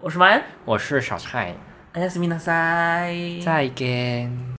[0.00, 1.54] 我是麦恩，我是小蔡。
[1.94, 3.40] おやすみなさい。
[3.42, 4.50] 再见。